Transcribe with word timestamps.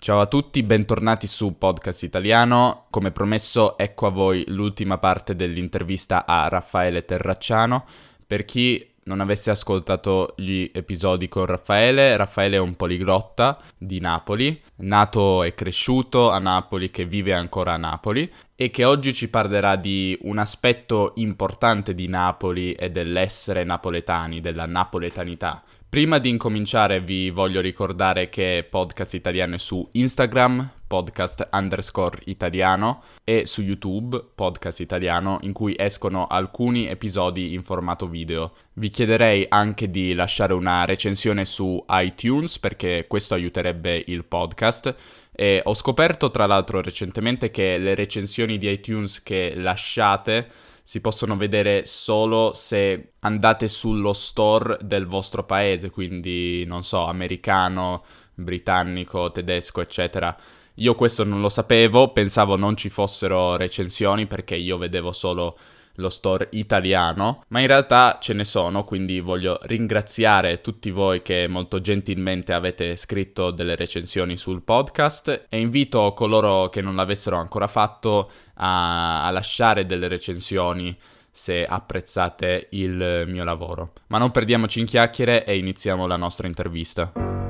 Ciao 0.00 0.20
a 0.20 0.26
tutti, 0.26 0.62
bentornati 0.62 1.26
su 1.26 1.58
Podcast 1.58 2.04
Italiano. 2.04 2.84
Come 2.88 3.10
promesso, 3.10 3.76
ecco 3.76 4.06
a 4.06 4.10
voi 4.10 4.44
l'ultima 4.46 4.96
parte 4.98 5.34
dell'intervista 5.34 6.24
a 6.24 6.46
Raffaele 6.46 7.04
Terracciano. 7.04 7.84
Per 8.24 8.44
chi 8.44 8.88
non 9.04 9.18
avesse 9.20 9.50
ascoltato 9.50 10.34
gli 10.36 10.68
episodi 10.72 11.26
con 11.26 11.46
Raffaele, 11.46 12.16
Raffaele 12.16 12.56
è 12.56 12.60
un 12.60 12.76
poliglotta 12.76 13.58
di 13.76 13.98
Napoli, 13.98 14.62
nato 14.76 15.42
e 15.42 15.54
cresciuto 15.54 16.30
a 16.30 16.38
Napoli, 16.38 16.92
che 16.92 17.04
vive 17.04 17.34
ancora 17.34 17.72
a 17.72 17.78
Napoli 17.78 18.30
e 18.54 18.70
che 18.70 18.84
oggi 18.84 19.12
ci 19.12 19.28
parlerà 19.28 19.74
di 19.74 20.16
un 20.22 20.38
aspetto 20.38 21.12
importante 21.16 21.92
di 21.92 22.06
Napoli 22.06 22.72
e 22.72 22.90
dell'essere 22.90 23.64
napoletani, 23.64 24.38
della 24.38 24.64
napoletanità. 24.64 25.60
Prima 25.90 26.18
di 26.18 26.28
incominciare 26.28 27.00
vi 27.00 27.30
voglio 27.30 27.62
ricordare 27.62 28.28
che 28.28 28.66
Podcast 28.68 29.14
Italiano 29.14 29.54
è 29.54 29.58
su 29.58 29.88
Instagram, 29.92 30.72
podcast 30.86 31.48
underscore 31.50 32.20
italiano, 32.26 33.02
e 33.24 33.46
su 33.46 33.62
YouTube, 33.62 34.22
Podcast 34.34 34.80
Italiano, 34.80 35.38
in 35.42 35.54
cui 35.54 35.74
escono 35.78 36.26
alcuni 36.26 36.88
episodi 36.88 37.54
in 37.54 37.62
formato 37.62 38.06
video. 38.06 38.52
Vi 38.74 38.90
chiederei 38.90 39.46
anche 39.48 39.88
di 39.88 40.12
lasciare 40.12 40.52
una 40.52 40.84
recensione 40.84 41.46
su 41.46 41.82
iTunes 41.88 42.58
perché 42.58 43.06
questo 43.08 43.32
aiuterebbe 43.32 44.04
il 44.08 44.26
podcast. 44.26 44.94
E 45.32 45.62
ho 45.64 45.72
scoperto 45.72 46.30
tra 46.30 46.44
l'altro 46.44 46.82
recentemente 46.82 47.50
che 47.50 47.78
le 47.78 47.94
recensioni 47.94 48.58
di 48.58 48.70
iTunes 48.70 49.22
che 49.22 49.54
lasciate 49.56 50.50
si 50.88 51.02
possono 51.02 51.36
vedere 51.36 51.84
solo 51.84 52.52
se 52.54 53.12
andate 53.18 53.68
sullo 53.68 54.14
store 54.14 54.78
del 54.80 55.04
vostro 55.04 55.44
paese, 55.44 55.90
quindi 55.90 56.64
non 56.64 56.82
so, 56.82 57.04
americano, 57.04 58.02
britannico, 58.32 59.30
tedesco, 59.30 59.82
eccetera. 59.82 60.34
Io 60.76 60.94
questo 60.94 61.24
non 61.24 61.42
lo 61.42 61.50
sapevo, 61.50 62.12
pensavo 62.12 62.56
non 62.56 62.74
ci 62.74 62.88
fossero 62.88 63.56
recensioni 63.56 64.26
perché 64.26 64.54
io 64.54 64.78
vedevo 64.78 65.12
solo 65.12 65.58
lo 65.98 66.08
store 66.08 66.48
italiano, 66.52 67.44
ma 67.48 67.60
in 67.60 67.66
realtà 67.66 68.18
ce 68.20 68.32
ne 68.32 68.44
sono, 68.44 68.84
quindi 68.84 69.20
voglio 69.20 69.58
ringraziare 69.62 70.60
tutti 70.60 70.90
voi 70.90 71.22
che 71.22 71.46
molto 71.48 71.80
gentilmente 71.80 72.52
avete 72.52 72.96
scritto 72.96 73.50
delle 73.50 73.76
recensioni 73.76 74.36
sul 74.36 74.62
podcast 74.62 75.46
e 75.48 75.60
invito 75.60 76.12
coloro 76.14 76.68
che 76.68 76.80
non 76.80 76.96
l'avessero 76.96 77.36
ancora 77.36 77.66
fatto 77.66 78.30
a, 78.54 79.26
a 79.26 79.30
lasciare 79.30 79.86
delle 79.86 80.08
recensioni 80.08 80.96
se 81.30 81.64
apprezzate 81.64 82.68
il 82.70 83.24
mio 83.28 83.44
lavoro. 83.44 83.92
Ma 84.08 84.18
non 84.18 84.30
perdiamoci 84.30 84.80
in 84.80 84.86
chiacchiere 84.86 85.44
e 85.44 85.56
iniziamo 85.56 86.06
la 86.06 86.16
nostra 86.16 86.48
intervista. 86.48 87.47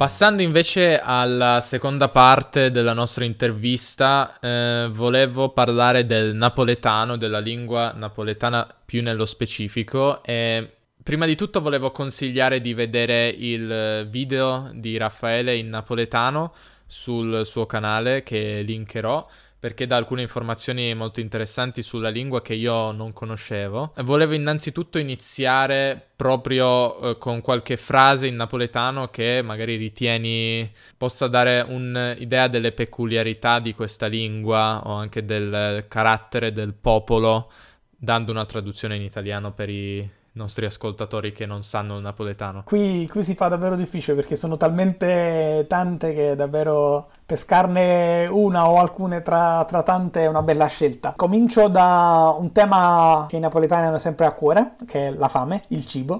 Passando 0.00 0.40
invece 0.40 0.98
alla 0.98 1.60
seconda 1.60 2.08
parte 2.08 2.70
della 2.70 2.94
nostra 2.94 3.26
intervista, 3.26 4.38
eh, 4.40 4.88
volevo 4.90 5.50
parlare 5.50 6.06
del 6.06 6.34
napoletano, 6.34 7.18
della 7.18 7.38
lingua 7.38 7.92
napoletana 7.94 8.66
più 8.82 9.02
nello 9.02 9.26
specifico 9.26 10.22
e 10.22 10.76
prima 11.02 11.26
di 11.26 11.36
tutto 11.36 11.60
volevo 11.60 11.90
consigliare 11.90 12.62
di 12.62 12.72
vedere 12.72 13.28
il 13.28 14.08
video 14.08 14.70
di 14.72 14.96
Raffaele 14.96 15.54
in 15.56 15.68
napoletano 15.68 16.54
sul 16.86 17.44
suo 17.44 17.66
canale 17.66 18.22
che 18.22 18.62
linkerò 18.62 19.28
perché 19.60 19.86
dà 19.86 19.96
alcune 19.96 20.22
informazioni 20.22 20.94
molto 20.94 21.20
interessanti 21.20 21.82
sulla 21.82 22.08
lingua 22.08 22.40
che 22.40 22.54
io 22.54 22.92
non 22.92 23.12
conoscevo. 23.12 23.92
Volevo 23.98 24.32
innanzitutto 24.32 24.98
iniziare 24.98 26.08
proprio 26.16 26.98
eh, 26.98 27.18
con 27.18 27.42
qualche 27.42 27.76
frase 27.76 28.26
in 28.26 28.36
napoletano 28.36 29.08
che 29.08 29.42
magari 29.44 29.76
ritieni 29.76 30.68
possa 30.96 31.28
dare 31.28 31.60
un'idea 31.60 32.48
delle 32.48 32.72
peculiarità 32.72 33.60
di 33.60 33.74
questa 33.74 34.06
lingua 34.06 34.80
o 34.86 34.94
anche 34.94 35.26
del 35.26 35.84
carattere 35.88 36.52
del 36.52 36.72
popolo, 36.72 37.52
dando 37.90 38.32
una 38.32 38.46
traduzione 38.46 38.96
in 38.96 39.02
italiano 39.02 39.52
per 39.52 39.68
i 39.68 40.10
nostri 40.32 40.64
ascoltatori 40.66 41.32
che 41.32 41.46
non 41.46 41.62
sanno 41.62 41.96
il 41.96 42.02
napoletano. 42.02 42.62
Qui, 42.64 43.08
qui, 43.08 43.22
si 43.24 43.34
fa 43.34 43.48
davvero 43.48 43.74
difficile 43.74 44.14
perché 44.14 44.36
sono 44.36 44.56
talmente 44.56 45.66
tante 45.68 46.14
che 46.14 46.36
davvero 46.36 47.08
pescarne 47.26 48.28
una 48.30 48.68
o 48.68 48.78
alcune 48.78 49.22
tra, 49.22 49.64
tra 49.66 49.82
tante 49.82 50.22
è 50.22 50.26
una 50.26 50.42
bella 50.42 50.66
scelta. 50.66 51.14
Comincio 51.16 51.68
da 51.68 52.34
un 52.38 52.52
tema 52.52 53.26
che 53.28 53.36
i 53.36 53.40
napoletani 53.40 53.86
hanno 53.86 53.98
sempre 53.98 54.26
a 54.26 54.32
cuore, 54.32 54.76
che 54.86 55.08
è 55.08 55.10
la 55.10 55.28
fame, 55.28 55.62
il 55.68 55.86
cibo. 55.86 56.14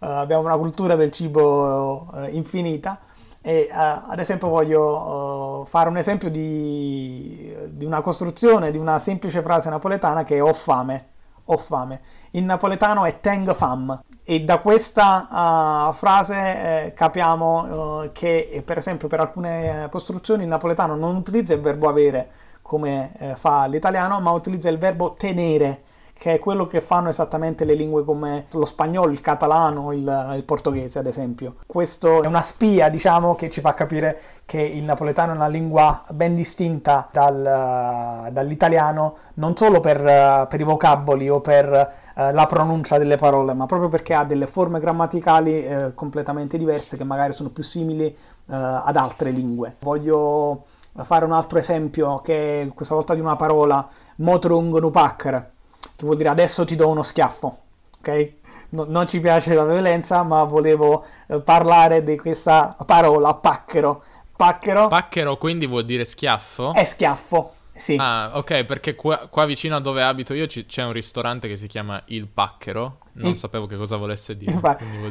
Uh, 0.00 0.06
abbiamo 0.06 0.44
una 0.44 0.56
cultura 0.56 0.94
del 0.94 1.10
cibo 1.10 2.08
uh, 2.12 2.28
infinita 2.30 3.00
e 3.40 3.68
uh, 3.68 4.10
ad 4.10 4.18
esempio 4.20 4.48
voglio 4.48 5.64
fare 5.68 5.88
un 5.88 5.96
esempio 5.96 6.30
di, 6.30 7.52
di 7.70 7.84
una 7.84 8.00
costruzione 8.00 8.70
di 8.70 8.78
una 8.78 9.00
semplice 9.00 9.42
frase 9.42 9.70
napoletana 9.70 10.22
che 10.22 10.36
è 10.36 10.42
ho 10.42 10.52
fame, 10.52 11.06
ho 11.50 11.56
fame. 11.56 12.00
In 12.32 12.44
napoletano 12.44 13.04
è 13.04 13.20
Teng 13.20 13.54
Fam 13.54 14.02
e 14.24 14.40
da 14.44 14.58
questa 14.58 15.88
uh, 15.90 15.92
frase 15.94 16.34
eh, 16.84 16.92
capiamo 16.92 18.02
uh, 18.02 18.12
che 18.12 18.62
per 18.64 18.76
esempio 18.76 19.08
per 19.08 19.20
alcune 19.20 19.88
costruzioni 19.90 20.42
il 20.42 20.48
napoletano 20.48 20.94
non 20.94 21.16
utilizza 21.16 21.54
il 21.54 21.60
verbo 21.60 21.88
avere 21.88 22.30
come 22.60 23.12
eh, 23.18 23.36
fa 23.36 23.64
l'italiano 23.66 24.20
ma 24.20 24.30
utilizza 24.32 24.68
il 24.68 24.76
verbo 24.76 25.14
tenere 25.14 25.84
che 26.18 26.34
è 26.34 26.38
quello 26.40 26.66
che 26.66 26.80
fanno 26.80 27.08
esattamente 27.08 27.64
le 27.64 27.74
lingue 27.74 28.04
come 28.04 28.46
lo 28.50 28.64
spagnolo, 28.64 29.12
il 29.12 29.20
catalano, 29.20 29.92
il, 29.92 30.34
il, 30.34 30.42
portoghese 30.42 30.98
ad 30.98 31.06
esempio. 31.06 31.54
Questo 31.64 32.24
è 32.24 32.26
una 32.26 32.42
spia, 32.42 32.88
diciamo, 32.88 33.36
che 33.36 33.48
ci 33.48 33.60
fa 33.60 33.72
capire 33.72 34.20
che 34.44 34.60
il 34.60 34.82
napoletano 34.82 35.32
è 35.32 35.36
una 35.36 35.46
lingua 35.46 36.02
ben 36.10 36.34
distinta 36.34 37.08
dal, 37.12 38.30
dall'italiano, 38.32 39.16
non 39.34 39.56
solo 39.56 39.78
per, 39.78 40.48
per, 40.48 40.60
i 40.60 40.64
vocaboli 40.64 41.30
o 41.30 41.40
per 41.40 41.72
eh, 41.72 42.32
la 42.32 42.46
pronuncia 42.46 42.98
delle 42.98 43.16
parole, 43.16 43.54
ma 43.54 43.66
proprio 43.66 43.88
perché 43.88 44.12
ha 44.14 44.24
delle 44.24 44.48
forme 44.48 44.80
grammaticali 44.80 45.64
eh, 45.64 45.94
completamente 45.94 46.58
diverse 46.58 46.96
che 46.96 47.04
magari 47.04 47.32
sono 47.32 47.50
più 47.50 47.62
simili 47.62 48.06
eh, 48.06 48.16
ad 48.46 48.96
altre 48.96 49.30
lingue. 49.30 49.76
Voglio 49.78 50.64
fare 51.04 51.24
un 51.24 51.32
altro 51.32 51.58
esempio 51.58 52.20
che 52.22 52.62
è 52.62 52.68
questa 52.74 52.94
volta 52.94 53.14
di 53.14 53.20
una 53.20 53.36
parola, 53.36 53.86
motrung 54.16 54.76
nupakker 54.80 55.52
che 55.80 56.04
vuol 56.04 56.16
dire 56.16 56.28
adesso 56.28 56.64
ti 56.64 56.76
do 56.76 56.88
uno 56.88 57.02
schiaffo, 57.02 57.58
ok? 57.98 58.32
No, 58.70 58.84
non 58.86 59.06
ci 59.06 59.18
piace 59.20 59.54
la 59.54 59.64
violenza, 59.64 60.22
ma 60.22 60.44
volevo 60.44 61.04
eh, 61.26 61.40
parlare 61.40 62.04
di 62.04 62.16
questa 62.18 62.76
parola, 62.84 63.34
pacchero. 63.34 64.02
Pacchero. 64.36 64.88
Pacchero 64.88 65.36
quindi 65.36 65.66
vuol 65.66 65.84
dire 65.84 66.04
schiaffo? 66.04 66.72
È 66.72 66.84
schiaffo, 66.84 67.54
sì. 67.78 67.96
Ah, 67.98 68.32
ok, 68.34 68.64
perché 68.64 68.94
qua, 68.94 69.28
qua 69.28 69.44
vicino 69.46 69.76
a 69.76 69.80
dove 69.80 70.02
abito 70.02 70.34
io 70.34 70.46
c- 70.46 70.66
c'è 70.66 70.84
un 70.84 70.92
ristorante 70.92 71.48
che 71.48 71.56
si 71.56 71.66
chiama 71.66 72.02
Il 72.06 72.28
Pacchero 72.28 72.98
non 73.18 73.36
sapevo 73.36 73.66
che 73.66 73.76
cosa 73.76 73.96
volesse 73.96 74.36
dire. 74.36 74.60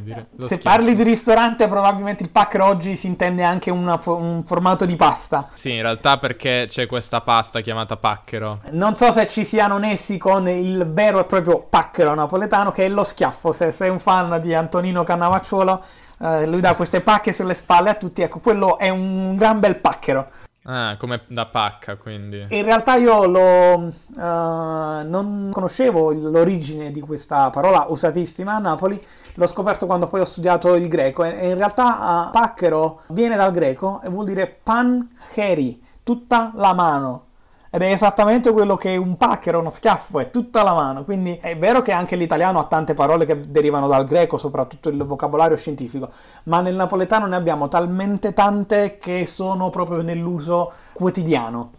dire 0.02 0.28
se 0.38 0.46
schiaffo. 0.46 0.62
parli 0.64 0.96
di 0.96 1.04
ristorante, 1.04 1.68
probabilmente 1.68 2.24
il 2.24 2.30
packer 2.30 2.62
oggi 2.62 2.96
si 2.96 3.08
intende 3.08 3.44
anche 3.44 3.70
una, 3.70 4.00
un 4.06 4.44
formato 4.46 4.86
di 4.86 4.96
pasta. 4.96 5.50
Sì, 5.54 5.74
in 5.74 5.82
realtà 5.82 6.18
perché 6.18 6.66
c'è 6.68 6.86
questa 6.86 7.22
pasta 7.22 7.62
chiamata 7.62 7.98
pacchero. 7.98 8.62
Non 8.72 8.96
so 8.96 9.12
se 9.12 9.28
ci 9.28 9.44
siano 9.44 9.78
nessi 9.78 10.18
con 10.18 10.48
il 10.48 10.86
vero 10.90 11.20
e 11.20 11.26
proprio 11.26 11.60
pacchero 11.62 12.14
napoletano, 12.14 12.72
che 12.72 12.86
è 12.86 12.90
lo 12.90 13.04
schiaffo. 13.04 13.52
Se 13.52 13.72
sei 13.72 13.90
un 13.90 14.00
fan 14.00 14.40
di 14.42 14.54
Antonino 14.54 15.04
Cannavacciuolo, 15.04 15.84
eh, 16.20 16.48
lui 16.48 16.62
dà 16.62 16.76
queste 16.76 17.02
pacche 17.02 17.34
sulle 17.34 17.54
spalle 17.54 17.90
a 17.90 17.96
tutti. 17.96 18.22
Ecco, 18.22 18.40
quello 18.40 18.78
è 18.78 18.90
un 18.90 19.36
gran 19.36 19.60
bel 19.60 19.76
pacchero. 19.76 20.30
Ah, 20.70 20.98
come 21.00 21.22
da 21.28 21.46
pacca, 21.46 21.96
quindi. 21.96 22.46
In 22.50 22.64
realtà 22.64 22.96
io 22.96 23.26
lo, 23.26 23.76
uh, 23.76 23.92
non 24.16 25.50
conoscevo 25.50 26.12
l'origine 26.12 26.92
di 26.92 27.00
questa 27.00 27.50
parola 27.52 27.86
usatissima 27.88 28.56
a 28.56 28.60
Napoli, 28.60 29.02
l'ho 29.36 29.48
scoperto 29.48 29.86
quando 29.86 30.08
poi 30.08 30.20
ho 30.20 30.26
studiato 30.26 30.76
il 30.76 30.90
greco 30.90 31.24
e 31.24 31.52
in 31.52 31.56
realtà 31.56 32.28
uh, 32.28 32.32
pacchero 32.32 33.04
viene 33.08 33.38
dal 33.38 33.54
greco 33.54 34.02
e 34.04 34.10
vuol 34.10 34.26
dire 34.26 34.60
pancheri, 34.62 35.82
tutta 36.04 36.52
la 36.56 36.74
mano. 36.74 37.27
Ed 37.70 37.82
è 37.82 37.92
esattamente 37.92 38.52
quello 38.52 38.76
che 38.76 38.96
un 38.96 39.18
pacchero, 39.18 39.60
uno 39.60 39.70
schiaffo, 39.70 40.20
è 40.20 40.30
tutta 40.30 40.64
la 40.64 40.74
mano. 40.74 41.04
Quindi 41.04 41.38
è 41.42 41.58
vero 41.58 41.82
che 41.82 41.92
anche 41.92 42.16
l'italiano 42.16 42.60
ha 42.60 42.66
tante 42.66 42.94
parole 42.94 43.26
che 43.26 43.50
derivano 43.50 43.88
dal 43.88 44.06
greco, 44.06 44.38
soprattutto 44.38 44.90
il 44.90 45.04
vocabolario 45.04 45.58
scientifico, 45.58 46.10
ma 46.44 46.62
nel 46.62 46.76
napoletano 46.76 47.26
ne 47.28 47.36
abbiamo 47.36 47.68
talmente 47.68 48.34
tante 48.34 48.98
che 48.98 49.26
sono 49.26 49.70
proprio 49.70 50.02
nell'uso 50.02 50.72
quotidiano. 50.94 51.72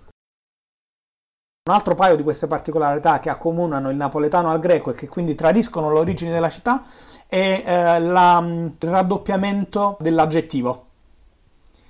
Un 1.68 1.74
altro 1.74 1.94
paio 1.94 2.16
di 2.16 2.22
queste 2.22 2.46
particolarità 2.46 3.18
che 3.18 3.28
accomunano 3.28 3.90
il 3.90 3.96
napoletano 3.96 4.50
al 4.50 4.58
greco 4.58 4.90
e 4.90 4.94
che 4.94 5.06
quindi 5.06 5.34
tradiscono 5.34 5.90
l'origine 5.90 6.32
della 6.32 6.48
città 6.48 6.82
è 7.26 7.62
eh, 7.64 8.00
la, 8.00 8.42
il 8.42 8.74
raddoppiamento 8.78 9.98
dell'aggettivo. 10.00 10.86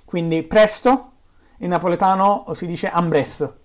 Quindi 0.03 0.43
presto 0.43 1.11
in 1.59 1.69
napoletano 1.69 2.45
si 2.53 2.65
dice 2.65 2.89
ambres, 2.89 3.58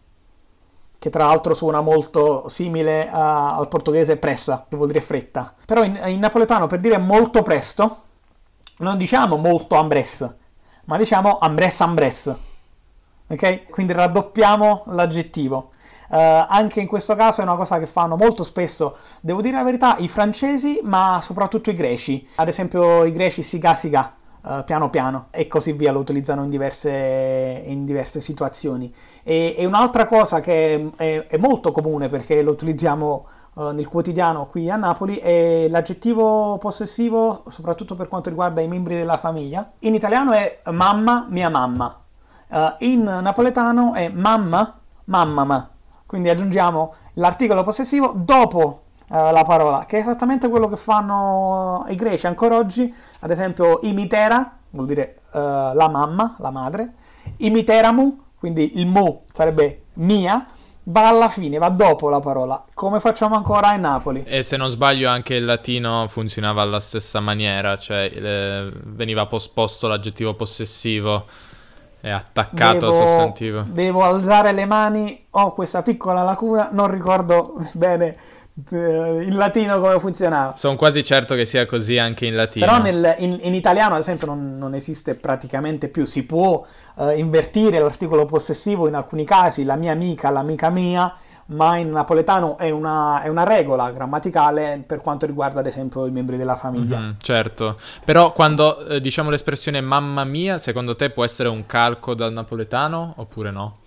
che 1.04 1.10
tra 1.10 1.26
l'altro 1.26 1.52
suona 1.52 1.82
molto 1.82 2.48
simile 2.48 3.10
a, 3.10 3.56
al 3.56 3.68
portoghese 3.68 4.16
pressa, 4.16 4.64
che 4.66 4.74
vuol 4.74 4.88
dire 4.88 5.02
fretta. 5.02 5.52
Però 5.66 5.84
in, 5.84 6.00
in, 6.06 6.18
napoletano 6.18 6.66
per 6.66 6.80
dire 6.80 6.96
molto 6.96 7.42
presto 7.42 8.04
non 8.78 8.96
diciamo 8.96 9.36
molto 9.36 9.74
ambres, 9.74 10.26
ma 10.86 10.96
diciamo 10.96 11.36
ambres 11.36 11.78
ambres. 11.82 12.34
Ok? 13.26 13.68
Quindi 13.68 13.92
raddoppiamo 13.92 14.84
l'aggettivo. 14.86 15.72
Uh, 16.08 16.46
anche 16.48 16.80
in 16.80 16.86
questo 16.86 17.14
caso 17.14 17.42
è 17.42 17.44
una 17.44 17.56
cosa 17.56 17.78
che 17.78 17.86
fanno 17.86 18.16
molto 18.16 18.42
spesso, 18.42 18.96
devo 19.20 19.42
dire 19.42 19.56
la 19.56 19.62
verità, 19.62 19.96
i 19.98 20.08
francesi, 20.08 20.80
ma 20.84 21.20
soprattutto 21.20 21.68
i 21.68 21.74
greci. 21.74 22.26
Ad 22.36 22.48
esempio 22.48 23.04
i 23.04 23.12
greci 23.12 23.42
siga 23.42 23.74
siga, 23.74 24.14
uh, 24.44 24.64
piano 24.64 24.90
piano, 24.90 25.26
e 25.30 25.46
così 25.46 25.72
via, 25.72 25.92
lo 25.92 25.98
utilizzano 25.98 26.44
in 26.44 26.50
diverse, 26.50 27.62
in 27.66 27.84
diverse 27.84 28.20
situazioni. 28.20 28.92
E, 29.22 29.54
e, 29.56 29.64
un'altra 29.64 30.04
cosa 30.04 30.40
che 30.40 30.90
è, 30.96 31.26
è, 31.26 31.36
molto 31.38 31.72
comune 31.72 32.08
perché 32.08 32.42
lo 32.42 32.52
utilizziamo 32.52 33.26
uh, 33.54 33.70
nel 33.70 33.88
quotidiano 33.88 34.46
qui 34.46 34.70
a 34.70 34.76
Napoli 34.76 35.16
è 35.16 35.66
l'aggettivo 35.68 36.58
possessivo, 36.58 37.44
soprattutto 37.48 37.94
per 37.94 38.08
quanto 38.08 38.28
riguarda 38.28 38.60
i 38.60 38.68
membri 38.68 38.94
della 38.94 39.18
famiglia. 39.18 39.72
In 39.80 39.94
italiano 39.94 40.32
è 40.32 40.60
mamma, 40.70 41.26
mia 41.28 41.48
mamma. 41.48 42.00
in 42.80 43.02
napoletano 43.02 43.94
è 43.94 44.08
mamma, 44.08 44.78
mamma 45.04 45.44
ma. 45.44 45.68
Quindi 46.06 46.28
aggiungiamo 46.28 46.94
l'articolo 47.14 47.64
possessivo 47.64 48.12
dopo 48.14 48.83
uh, 49.08 49.30
la 49.32 49.44
parola, 49.44 49.84
che 49.86 49.98
è 49.98 50.00
esattamente 50.00 50.48
quello 50.48 50.68
che 50.68 50.76
fanno 50.76 51.84
i 51.88 51.94
greci 51.94 52.26
ancora 52.26 52.56
oggi. 52.56 52.92
Ad 53.20 53.30
esempio, 53.30 53.80
imitera 53.82 54.58
vuol 54.70 54.86
dire 54.86 55.20
uh, 55.32 55.38
la 55.38 55.88
mamma, 55.88 56.36
la 56.38 56.50
madre. 56.50 56.92
Imiteramu, 57.38 58.22
quindi 58.38 58.78
il 58.78 58.86
mu 58.86 59.22
sarebbe 59.32 59.84
mia, 59.94 60.46
va 60.84 61.08
alla 61.08 61.28
fine, 61.28 61.58
va 61.58 61.70
dopo 61.70 62.08
la 62.08 62.20
parola, 62.20 62.62
come 62.74 63.00
facciamo 63.00 63.34
ancora 63.36 63.74
in 63.74 63.80
Napoli. 63.80 64.24
E 64.24 64.42
se 64.42 64.56
non 64.56 64.68
sbaglio 64.68 65.08
anche 65.08 65.34
il 65.34 65.44
latino 65.44 66.06
funzionava 66.08 66.62
alla 66.62 66.80
stessa 66.80 67.20
maniera, 67.20 67.78
cioè 67.78 68.10
eh, 68.12 68.70
veniva 68.84 69.26
posposto 69.26 69.88
l'aggettivo 69.88 70.34
possessivo 70.34 71.24
è 72.00 72.10
attaccato 72.10 72.80
devo, 72.80 72.86
al 72.88 72.92
sostantivo. 72.92 73.64
Devo 73.66 74.02
alzare 74.02 74.52
le 74.52 74.66
mani, 74.66 75.24
ho 75.30 75.54
questa 75.54 75.80
piccola 75.80 76.22
lacuna, 76.22 76.68
non 76.70 76.90
ricordo 76.90 77.54
bene 77.72 78.06
eh, 78.06 78.33
in 78.70 79.34
latino 79.36 79.80
come 79.80 79.98
funzionava. 79.98 80.54
Sono 80.56 80.76
quasi 80.76 81.02
certo 81.02 81.34
che 81.34 81.44
sia 81.44 81.66
così 81.66 81.98
anche 81.98 82.26
in 82.26 82.36
latino. 82.36 82.64
Però 82.64 82.80
nel, 82.80 83.16
in, 83.18 83.38
in, 83.42 83.54
italiano, 83.54 83.94
ad 83.94 84.00
esempio, 84.00 84.28
non, 84.28 84.56
non, 84.56 84.74
esiste 84.74 85.16
praticamente 85.16 85.88
più. 85.88 86.04
Si 86.04 86.24
può 86.24 86.64
uh, 86.94 87.10
invertire 87.10 87.80
l'articolo 87.80 88.26
possessivo 88.26 88.86
in 88.86 88.94
alcuni 88.94 89.24
casi, 89.24 89.64
la 89.64 89.74
mia 89.74 89.90
amica, 89.90 90.30
l'amica 90.30 90.70
mia, 90.70 91.16
ma 91.46 91.76
in 91.78 91.90
napoletano 91.90 92.56
è 92.56 92.70
una, 92.70 93.22
è 93.22 93.28
una, 93.28 93.42
regola 93.42 93.90
grammaticale 93.90 94.82
per 94.86 95.00
quanto 95.00 95.26
riguarda 95.26 95.58
ad 95.58 95.66
esempio 95.66 96.06
i 96.06 96.12
membri 96.12 96.36
della 96.36 96.56
famiglia. 96.56 96.98
Mm-hmm, 96.98 97.10
certo, 97.20 97.76
però 98.04 98.32
quando 98.32 98.86
eh, 98.86 99.00
diciamo 99.00 99.30
l'espressione 99.30 99.80
mamma 99.80 100.22
mia, 100.22 100.58
secondo 100.58 100.94
te 100.94 101.10
può 101.10 101.24
essere 101.24 101.48
un 101.48 101.66
calco 101.66 102.14
dal 102.14 102.32
napoletano 102.32 103.14
oppure 103.16 103.50
no? 103.50 103.78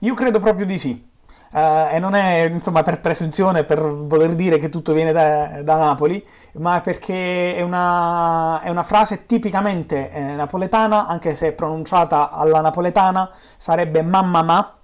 Io 0.00 0.14
credo 0.14 0.40
proprio 0.40 0.66
di 0.66 0.78
sì. 0.78 1.07
Uh, 1.50 1.94
e 1.94 1.98
non 1.98 2.14
è 2.14 2.42
insomma 2.42 2.82
per 2.82 3.00
presunzione, 3.00 3.64
per 3.64 3.80
voler 3.80 4.34
dire 4.34 4.58
che 4.58 4.68
tutto 4.68 4.92
viene 4.92 5.12
da, 5.12 5.62
da 5.62 5.76
Napoli, 5.76 6.22
ma 6.52 6.82
perché 6.82 7.56
è 7.56 7.62
una, 7.62 8.60
è 8.60 8.68
una 8.68 8.82
frase 8.82 9.24
tipicamente 9.24 10.10
eh, 10.10 10.20
napoletana, 10.20 11.06
anche 11.06 11.34
se 11.36 11.52
pronunciata 11.52 12.30
alla 12.32 12.60
napoletana, 12.60 13.30
sarebbe 13.56 14.02
mamma 14.02 14.42
ma, 14.42 14.74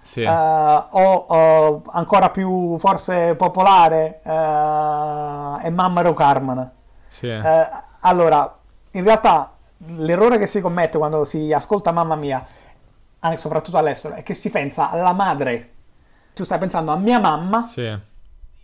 sì. 0.00 0.22
uh, 0.22 0.30
o, 0.30 1.14
o, 1.26 1.82
ancora 1.90 2.30
più 2.30 2.78
forse 2.78 3.34
popolare 3.34 4.20
uh, 4.22 5.58
è 5.58 5.70
Mammaro 5.70 6.12
Carmen. 6.12 6.70
Sì. 7.06 7.28
Allora, 8.00 8.56
in 8.92 9.02
realtà 9.02 9.52
l'errore 9.86 10.38
che 10.38 10.46
si 10.46 10.60
commette 10.60 10.98
quando 10.98 11.24
si 11.24 11.52
ascolta 11.52 11.90
Mamma 11.90 12.16
Mia, 12.16 12.44
soprattutto 13.36 13.78
all'estero, 13.78 14.14
è 14.14 14.22
che 14.22 14.34
si 14.34 14.50
pensa 14.50 14.90
alla 14.90 15.12
madre. 15.12 15.73
Tu 16.34 16.44
stai 16.44 16.58
pensando 16.58 16.92
a 16.92 16.96
mia 16.96 17.18
mamma. 17.18 17.64
Sì. 17.64 17.96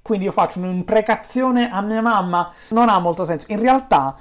Quindi 0.02 0.24
io 0.26 0.32
faccio 0.32 0.58
un'imprecazione 0.58 1.70
a 1.70 1.80
mia 1.80 2.02
mamma. 2.02 2.52
Non 2.68 2.88
ha 2.88 2.98
molto 2.98 3.24
senso. 3.24 3.46
In 3.50 3.60
realtà 3.60 4.16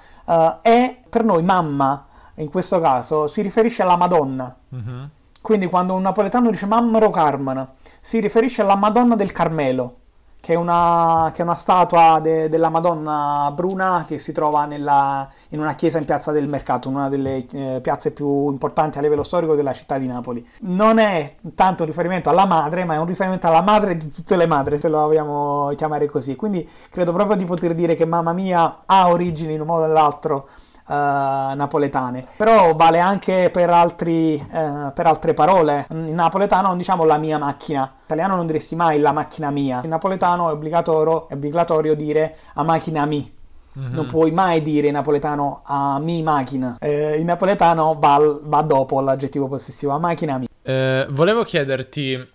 è 0.62 1.02
per 1.10 1.24
noi 1.24 1.44
mamma, 1.44 2.06
in 2.36 2.50
questo 2.50 2.80
caso, 2.80 3.28
si 3.28 3.42
riferisce 3.42 3.82
alla 3.82 3.98
Madonna. 3.98 4.56
Mm-hmm 4.74 5.04
quindi 5.42 5.68
quando 5.68 5.94
un 5.94 6.02
napoletano 6.02 6.50
dice 6.50 6.66
Mammero 6.66 7.10
Carmen, 7.10 7.68
si 8.02 8.20
riferisce 8.20 8.62
alla 8.62 8.76
Madonna 8.76 9.16
del 9.16 9.32
Carmelo, 9.32 9.99
che 10.42 10.54
è 10.54 10.56
una, 10.56 11.32
che 11.34 11.42
è 11.42 11.44
una 11.44 11.58
statua 11.58 12.20
de, 12.22 12.48
della 12.50 12.70
Madonna 12.70 13.52
bruna 13.54 14.06
che 14.08 14.18
si 14.18 14.32
trova 14.32 14.66
nella, 14.66 15.30
in 15.50 15.60
una 15.60 15.76
chiesa 15.76 15.98
in 15.98 16.06
Piazza 16.06 16.32
del 16.32 16.48
Mercato, 16.48 16.88
una 16.88 17.10
delle 17.10 17.46
eh, 17.52 17.80
piazze 17.82 18.12
più 18.12 18.50
importanti 18.50 18.98
a 18.98 19.02
livello 19.02 19.24
storico 19.24 19.56
della 19.56 19.74
città 19.74 19.98
di 19.98 20.08
Napoli. 20.08 20.46
Non 20.62 20.98
è 20.98 21.36
tanto 21.56 21.84
un 21.84 21.90
riferimento 21.90 22.30
alla 22.30 22.46
madre, 22.46 22.86
ma 22.86 22.94
è 22.94 22.98
un 22.98 23.06
riferimento 23.06 23.48
alla 23.48 23.62
madre 23.62 23.98
di 23.98 24.10
tutte 24.10 24.38
le 24.38 24.48
madri, 24.48 24.80
se 24.80 24.88
lo 24.88 25.00
vogliamo 25.00 25.74
chiamare 25.76 26.06
così. 26.08 26.36
Quindi 26.36 26.68
credo 26.90 27.12
proprio 27.12 27.36
di 27.36 27.46
poter 27.46 27.76
dire 27.76 27.96
che 27.96 28.06
Mamma 28.06 28.34
Mia 28.34 28.84
ha 28.86 29.10
origini 29.10 29.54
in 29.54 29.62
un 29.62 29.68
modo 29.68 29.84
o 29.84 29.88
nell'altro 29.88 30.48
napoletane. 30.94 32.28
Però 32.36 32.74
vale 32.76 33.00
anche 33.00 33.50
per, 33.52 33.70
altri, 33.70 34.36
uh, 34.36 34.92
per, 34.94 35.06
altre 35.06 35.34
parole. 35.34 35.86
In 35.90 36.16
napoletano 36.16 36.68
non 36.70 36.78
diciamo 36.78 37.04
la 37.04 37.18
mia 37.18 37.38
macchina. 37.38 37.82
In 37.82 38.04
italiano 38.06 38.36
non 38.36 38.46
diresti 38.46 38.76
mai 38.76 39.00
la 39.00 39.12
macchina 39.12 39.50
mia. 39.52 39.82
In 39.84 39.90
napoletano 39.90 40.50
è 40.50 40.52
obbligatorio, 40.54 41.30
è 41.30 41.34
obbligatorio 41.34 41.96
dire 41.96 42.38
a 42.54 42.64
macchina 42.64 43.06
mi. 43.06 43.38
Mm-hmm. 43.78 43.94
Non 43.94 44.08
puoi 44.08 44.32
mai 44.32 44.62
dire 44.62 44.88
in 44.88 44.94
napoletano 44.94 45.62
a 45.64 46.00
mi 46.00 46.24
macchina. 46.24 46.78
Eh, 46.80 47.20
in 47.20 47.26
napoletano 47.26 47.96
va, 48.00 48.20
va, 48.42 48.62
dopo 48.62 49.00
l'aggettivo 49.00 49.48
possessivo, 49.48 49.92
a 49.92 50.00
macchina 50.00 50.38
mi. 50.38 50.48
Eh, 50.62 51.08
volevo 51.12 51.44
chiederti 51.44 52.28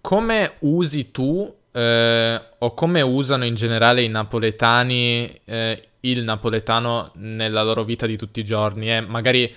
come 0.00 0.52
usi 0.60 1.10
tu 1.10 1.52
eh, 1.72 2.40
o 2.58 2.74
come 2.74 3.00
usano 3.00 3.44
in 3.44 3.54
generale 3.54 4.02
i 4.02 4.08
napoletani 4.08 5.40
eh, 5.44 5.88
il 6.04 6.24
napoletano 6.24 7.10
nella 7.16 7.62
loro 7.62 7.84
vita 7.84 8.06
di 8.06 8.16
tutti 8.16 8.40
i 8.40 8.44
giorni 8.44 8.90
e 8.90 9.00
magari 9.00 9.52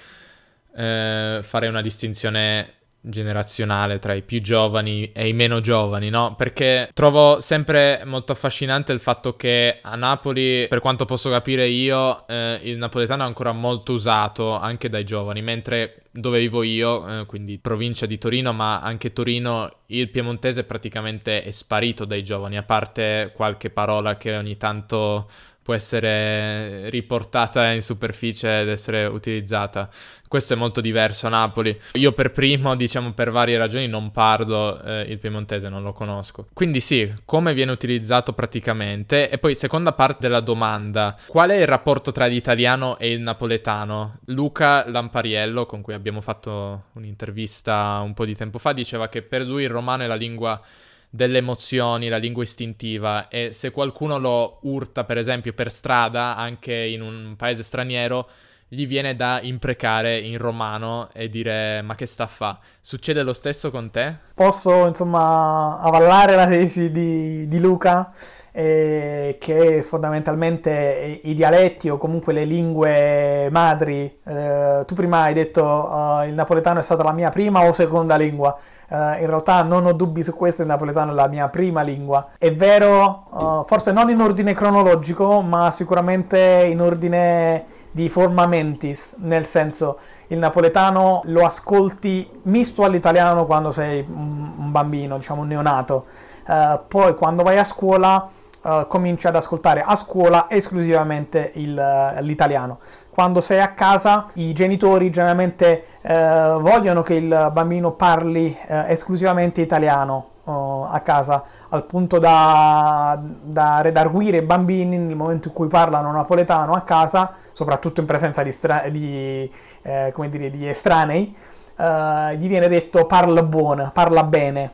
eh, 0.76 1.40
fare 1.42 1.68
una 1.68 1.82
distinzione 1.82 2.74
generazionale 3.02 4.00
tra 4.00 4.14
i 4.14 4.22
più 4.22 4.42
giovani 4.42 5.12
e 5.12 5.28
i 5.28 5.34
meno 5.34 5.62
giovani, 5.62 6.10
no? 6.10 6.36
Perché 6.36 6.90
trovo 6.94 7.40
sempre 7.40 8.02
molto 8.06 8.32
affascinante 8.32 8.92
il 8.92 9.00
fatto 9.00 9.36
che 9.36 9.80
a 9.82 9.96
Napoli, 9.96 10.68
per 10.68 10.80
quanto 10.80 11.06
posso 11.06 11.30
capire 11.30 11.68
io, 11.68 12.28
eh, 12.28 12.60
il 12.64 12.78
napoletano 12.78 13.24
è 13.24 13.26
ancora 13.26 13.52
molto 13.52 13.94
usato 13.94 14.58
anche 14.58 14.90
dai 14.90 15.06
giovani, 15.06 15.42
mentre 15.42 16.04
dove 16.12 16.40
vivo 16.40 16.64
io, 16.64 17.22
eh, 17.22 17.26
quindi 17.26 17.60
provincia 17.60 18.06
di 18.06 18.18
Torino, 18.18 18.52
ma 18.52 18.82
anche 18.82 19.14
Torino, 19.14 19.72
il 19.88 20.10
piemontese 20.10 20.64
praticamente 20.64 21.44
è 21.44 21.52
sparito 21.52 22.06
dai 22.06 22.24
giovani, 22.24 22.58
a 22.58 22.64
parte 22.64 23.32
qualche 23.34 23.70
parola 23.70 24.18
che 24.18 24.36
ogni 24.36 24.58
tanto 24.58 25.30
può 25.68 25.76
essere 25.76 26.90
riportata 26.90 27.74
in 27.74 27.82
superficie 27.82 28.62
ed 28.62 28.70
essere 28.70 29.04
utilizzata. 29.04 29.90
Questo 30.26 30.54
è 30.54 30.56
molto 30.56 30.80
diverso 30.80 31.28
a 31.28 31.32
Napoli. 31.32 31.78
Io 31.96 32.14
per 32.14 32.32
primo, 32.32 32.74
diciamo 32.78 33.12
per 33.12 33.32
varie 33.32 33.58
ragioni, 33.58 33.86
non 33.86 34.12
parlo 34.12 34.82
eh, 34.82 35.02
il 35.02 35.20
piemontese, 35.20 35.68
non 35.68 35.84
lo 35.84 35.92
conosco. 35.92 36.48
Quindi 36.54 36.80
sì, 36.80 37.14
come 37.26 37.54
viene 37.54 37.74
utilizzato 37.74 38.32
praticamente? 38.32 39.30
E 39.30 39.40
poi 39.40 39.56
seconda 39.56 39.92
parte 39.92 40.20
della 40.22 40.40
domanda, 40.40 41.18
qual 41.28 41.50
è 41.50 41.56
il 41.56 41.68
rapporto 41.68 42.14
tra 42.14 42.28
l'italiano 42.28 42.98
e 42.98 43.12
il 43.12 43.20
napoletano? 43.20 44.20
Luca 44.28 44.90
Lampariello, 44.90 45.66
con 45.66 45.82
cui 45.82 45.94
abbiamo 45.94 46.22
fatto 46.22 46.86
un'intervista 46.94 48.00
un 48.02 48.14
po' 48.14 48.24
di 48.24 48.38
tempo 48.38 48.58
fa, 48.58 48.72
diceva 48.72 49.10
che 49.10 49.22
per 49.22 49.42
lui 49.42 49.64
il 49.64 49.70
romano 49.70 50.04
è 50.04 50.08
la 50.08 50.16
lingua 50.16 50.62
delle 51.10 51.40
emozioni, 51.40 52.10
la 52.10 52.18
lingua 52.18 52.44
istintiva 52.44 53.28
e 53.28 53.52
se 53.52 53.72
qualcuno 53.72 54.18
lo 54.18 54.60
urta 54.64 55.04
per 55.04 55.18
esempio 55.18 55.54
per 55.54 55.72
strada 55.72 56.36
anche 56.36 56.74
in 56.74 57.02
un 57.02 57.36
paese 57.38 57.64
straniero 57.64 58.28
gli 58.70 58.86
viene 58.86 59.16
da 59.16 59.40
imprecare 59.42 60.20
in 60.20 60.38
romano 60.38 61.08
e 61.14 61.30
dire 61.30 61.82
ma 61.82 61.96
che 61.96 62.06
sta 62.06 62.26
a 62.26 62.28
fa? 62.28 62.60
Succede 62.82 63.24
lo 63.24 63.32
stesso 63.32 63.72
con 63.72 63.90
te? 63.90 64.14
Posso 64.34 64.86
insomma 64.88 65.80
avallare 65.80 66.36
la 66.36 66.48
tesi 66.48 66.92
di, 66.92 67.48
di 67.48 67.60
Luca 67.60 68.12
eh, 68.60 69.38
che 69.40 69.84
fondamentalmente 69.84 71.20
i 71.22 71.36
dialetti 71.36 71.90
o 71.90 71.98
comunque 71.98 72.34
le 72.34 72.44
lingue 72.44 73.52
madri, 73.52 74.12
eh, 74.26 74.84
tu 74.84 74.96
prima 74.96 75.22
hai 75.22 75.36
detto 75.36 75.64
uh, 75.64 76.26
il 76.26 76.34
napoletano 76.34 76.80
è 76.80 76.82
stata 76.82 77.04
la 77.04 77.12
mia 77.12 77.30
prima 77.30 77.68
o 77.68 77.72
seconda 77.72 78.16
lingua, 78.16 78.58
Uh, 78.90 79.20
in 79.20 79.26
realtà 79.26 79.64
non 79.64 79.86
ho 79.86 79.92
dubbi 79.92 80.24
su 80.24 80.34
questo, 80.34 80.62
il 80.62 80.70
napoletano 80.70 81.12
è 81.12 81.14
la 81.14 81.28
mia 81.28 81.50
prima 81.50 81.82
lingua. 81.82 82.30
È 82.38 82.54
vero, 82.54 83.26
uh, 83.32 83.66
forse 83.68 83.92
non 83.92 84.10
in 84.10 84.22
ordine 84.22 84.54
cronologico, 84.54 85.42
ma 85.42 85.72
sicuramente 85.72 86.40
in 86.72 86.80
ordine 86.80 87.66
di 87.92 88.08
forma 88.08 88.46
mentis, 88.46 89.14
nel 89.18 89.46
senso 89.46 90.00
il 90.28 90.38
napoletano 90.38 91.20
lo 91.26 91.44
ascolti 91.44 92.30
misto 92.44 92.86
all'italiano 92.86 93.46
quando 93.46 93.72
sei 93.72 94.06
un, 94.08 94.72
bambino, 94.72 95.18
diciamo 95.18 95.42
un 95.42 95.48
neonato. 95.48 96.06
Uh, 96.48 96.80
poi 96.88 97.14
quando 97.14 97.44
vai 97.44 97.58
a 97.58 97.66
scuola 97.66 98.30
uh, 98.68 98.88
cominci 98.88 99.28
ad 99.28 99.36
ascoltare 99.36 99.82
a 99.82 99.96
scuola 99.96 100.48
esclusivamente 100.50 101.52
il, 101.56 102.18
l'italiano. 102.20 102.80
Quando 103.10 103.40
sei 103.40 103.62
a 103.62 103.74
casa 103.74 104.28
i 104.34 104.54
genitori 104.54 105.10
generalmente 105.10 105.86
uh, 106.02 106.60
vogliono 106.60 107.02
che 107.02 107.16
il 107.16 107.50
bambino 107.52 107.92
parli 107.94 108.56
esclusivamente 108.68 109.62
italiano 109.62 110.36
a 110.50 111.02
casa, 111.02 111.44
al 111.70 111.84
punto 111.86 112.20
da, 112.20 113.20
da 113.22 113.82
redarguire 113.82 114.38
i 114.38 114.42
bambini 114.42 114.98
nel 114.98 115.16
momento 115.16 115.50
in 115.50 115.54
cui 115.54 115.68
parlano 115.68 116.10
napoletano 116.12 116.72
a 116.74 116.82
casa, 116.82 117.34
soprattutto 117.52 118.00
in 118.00 118.06
presenza 118.06 118.44
di, 118.44 118.52
stra- 118.54 118.88
di, 118.90 119.52
eh, 119.82 120.14
dire, 120.30 120.50
di 120.50 120.70
estranei, 120.70 121.36
eh, 121.78 122.36
gli 122.38 122.48
viene 122.48 122.70
detto 122.70 123.06
parla 123.06 123.44
buona, 123.44 123.92
parla 123.94 124.24
bene. 124.24 124.74